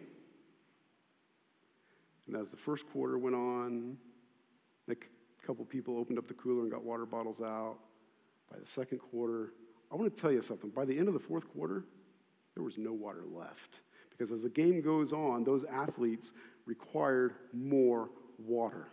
And 2.26 2.36
as 2.36 2.50
the 2.50 2.56
first 2.56 2.88
quarter 2.90 3.18
went 3.18 3.36
on, 3.36 3.96
a 4.90 4.96
couple 5.46 5.64
people 5.64 5.98
opened 5.98 6.18
up 6.18 6.28
the 6.28 6.34
cooler 6.34 6.62
and 6.62 6.70
got 6.70 6.82
water 6.82 7.06
bottles 7.06 7.40
out. 7.40 7.76
By 8.50 8.58
the 8.58 8.66
second 8.66 8.98
quarter, 8.98 9.52
I 9.90 9.96
want 9.96 10.14
to 10.14 10.20
tell 10.20 10.32
you 10.32 10.42
something. 10.42 10.70
By 10.70 10.84
the 10.84 10.98
end 10.98 11.08
of 11.08 11.14
the 11.14 11.20
fourth 11.20 11.48
quarter, 11.48 11.84
there 12.54 12.62
was 12.62 12.78
no 12.78 12.92
water 12.92 13.24
left. 13.30 13.80
Because 14.18 14.32
as 14.32 14.42
the 14.42 14.48
game 14.48 14.80
goes 14.80 15.12
on, 15.12 15.44
those 15.44 15.64
athletes 15.64 16.32
required 16.66 17.34
more 17.52 18.10
water. 18.38 18.88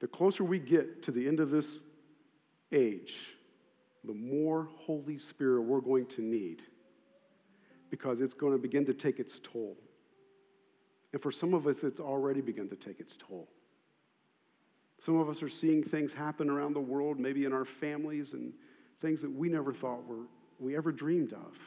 The 0.00 0.06
closer 0.06 0.44
we 0.44 0.58
get 0.58 1.02
to 1.04 1.10
the 1.10 1.26
end 1.26 1.40
of 1.40 1.50
this 1.50 1.80
age, 2.72 3.36
the 4.04 4.12
more 4.12 4.68
Holy 4.76 5.16
Spirit 5.16 5.62
we're 5.62 5.80
going 5.80 6.06
to 6.06 6.22
need 6.22 6.62
because 7.88 8.20
it's 8.20 8.34
going 8.34 8.52
to 8.52 8.58
begin 8.58 8.84
to 8.86 8.94
take 8.94 9.18
its 9.18 9.38
toll. 9.38 9.78
And 11.12 11.22
for 11.22 11.30
some 11.30 11.54
of 11.54 11.66
us, 11.66 11.84
it's 11.84 12.00
already 12.00 12.40
begun 12.40 12.68
to 12.68 12.76
take 12.76 13.00
its 13.00 13.16
toll. 13.16 13.48
Some 14.98 15.18
of 15.18 15.28
us 15.28 15.42
are 15.42 15.48
seeing 15.48 15.82
things 15.82 16.12
happen 16.12 16.48
around 16.48 16.74
the 16.74 16.80
world, 16.80 17.18
maybe 17.18 17.44
in 17.44 17.52
our 17.52 17.64
families, 17.64 18.32
and 18.34 18.52
things 19.00 19.20
that 19.22 19.30
we 19.30 19.48
never 19.48 19.72
thought 19.72 20.06
were, 20.06 20.26
we 20.58 20.76
ever 20.76 20.92
dreamed 20.92 21.32
of. 21.32 21.58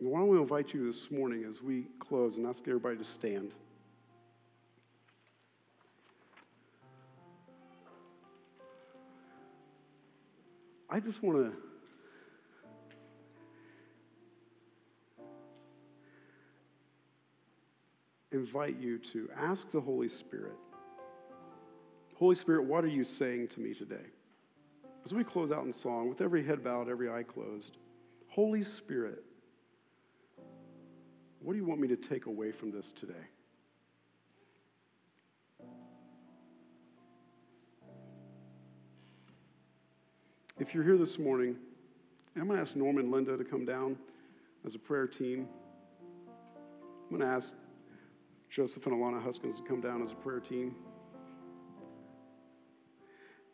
Why 0.00 0.20
don't 0.20 0.28
we 0.28 0.38
invite 0.38 0.72
you 0.72 0.86
this 0.86 1.10
morning 1.10 1.44
as 1.44 1.62
we 1.62 1.86
close 1.98 2.38
and 2.38 2.46
ask 2.46 2.62
everybody 2.66 2.96
to 2.96 3.04
stand? 3.04 3.54
I 10.88 11.00
just 11.00 11.22
want 11.22 11.38
to 11.38 11.52
invite 18.32 18.80
you 18.80 18.98
to 18.98 19.28
ask 19.36 19.70
the 19.70 19.80
Holy 19.80 20.08
Spirit 20.08 20.56
Holy 22.20 22.34
Spirit, 22.34 22.64
what 22.64 22.84
are 22.84 22.88
you 22.88 23.02
saying 23.02 23.48
to 23.48 23.60
me 23.60 23.72
today? 23.72 24.04
As 25.06 25.14
we 25.14 25.24
close 25.24 25.50
out 25.50 25.64
in 25.64 25.72
song, 25.72 26.10
with 26.10 26.20
every 26.20 26.44
head 26.44 26.62
bowed, 26.62 26.90
every 26.90 27.10
eye 27.10 27.22
closed, 27.22 27.78
Holy 28.28 28.62
Spirit, 28.62 29.24
what 31.40 31.54
do 31.54 31.58
you 31.58 31.64
want 31.64 31.80
me 31.80 31.88
to 31.88 31.96
take 31.96 32.26
away 32.26 32.52
from 32.52 32.70
this 32.70 32.92
today? 32.92 33.14
If 40.58 40.74
you're 40.74 40.84
here 40.84 40.98
this 40.98 41.18
morning, 41.18 41.56
I'm 42.36 42.44
going 42.44 42.56
to 42.56 42.60
ask 42.60 42.76
Norman 42.76 43.04
and 43.04 43.12
Linda 43.12 43.36
to 43.38 43.44
come 43.44 43.64
down 43.64 43.96
as 44.66 44.74
a 44.74 44.78
prayer 44.78 45.06
team. 45.06 45.48
I'm 46.28 47.16
going 47.16 47.22
to 47.22 47.34
ask 47.34 47.54
Joseph 48.50 48.84
and 48.86 48.94
Alana 48.94 49.22
Huskins 49.22 49.56
to 49.56 49.62
come 49.62 49.80
down 49.80 50.02
as 50.02 50.12
a 50.12 50.16
prayer 50.16 50.40
team. 50.40 50.76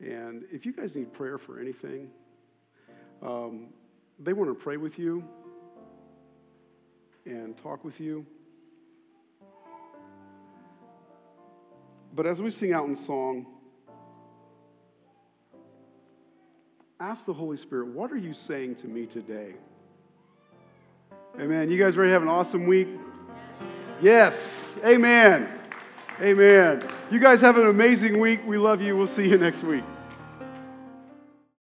And 0.01 0.45
if 0.51 0.67
you 0.67 0.73
guys 0.73 0.97
need 0.97 1.13
prayer 1.13 1.39
for 1.39 1.61
anything, 1.61 2.11
um, 3.23 3.69
they 4.19 4.33
want 4.33 4.51
to 4.51 4.55
pray 4.55 4.77
with 4.77 4.99
you 4.99 5.25
and 7.27 7.57
talk 7.57 7.85
with 7.85 8.01
you. 8.01 8.25
But 12.15 12.27
as 12.27 12.41
we 12.41 12.51
sing 12.51 12.73
out 12.73 12.87
in 12.87 12.97
song, 12.97 13.47
ask 16.99 17.27
the 17.27 17.35
Holy 17.35 17.57
Spirit, 17.57 17.89
what 17.89 18.11
are 18.11 18.17
you 18.17 18.33
saying 18.33 18.77
to 18.77 18.89
me 18.89 19.05
today? 19.05 19.55
Amen. 21.39 21.71
You 21.71 21.79
guys 21.79 21.97
ready 21.99 22.09
to 22.09 22.13
have 22.15 22.23
an 22.23 22.29
awesome 22.29 22.67
week? 22.67 22.89
Yes. 24.01 24.79
Amen. 24.85 25.49
Amen. 26.21 26.83
You 27.11 27.19
guys 27.19 27.43
have 27.43 27.59
an 27.59 27.67
amazing 27.67 28.19
week. 28.19 28.41
We 28.47 28.57
love 28.57 28.81
you. 28.81 28.97
We'll 28.97 29.07
see 29.07 29.29
you 29.29 29.37
next 29.37 29.63
week. 29.63 29.85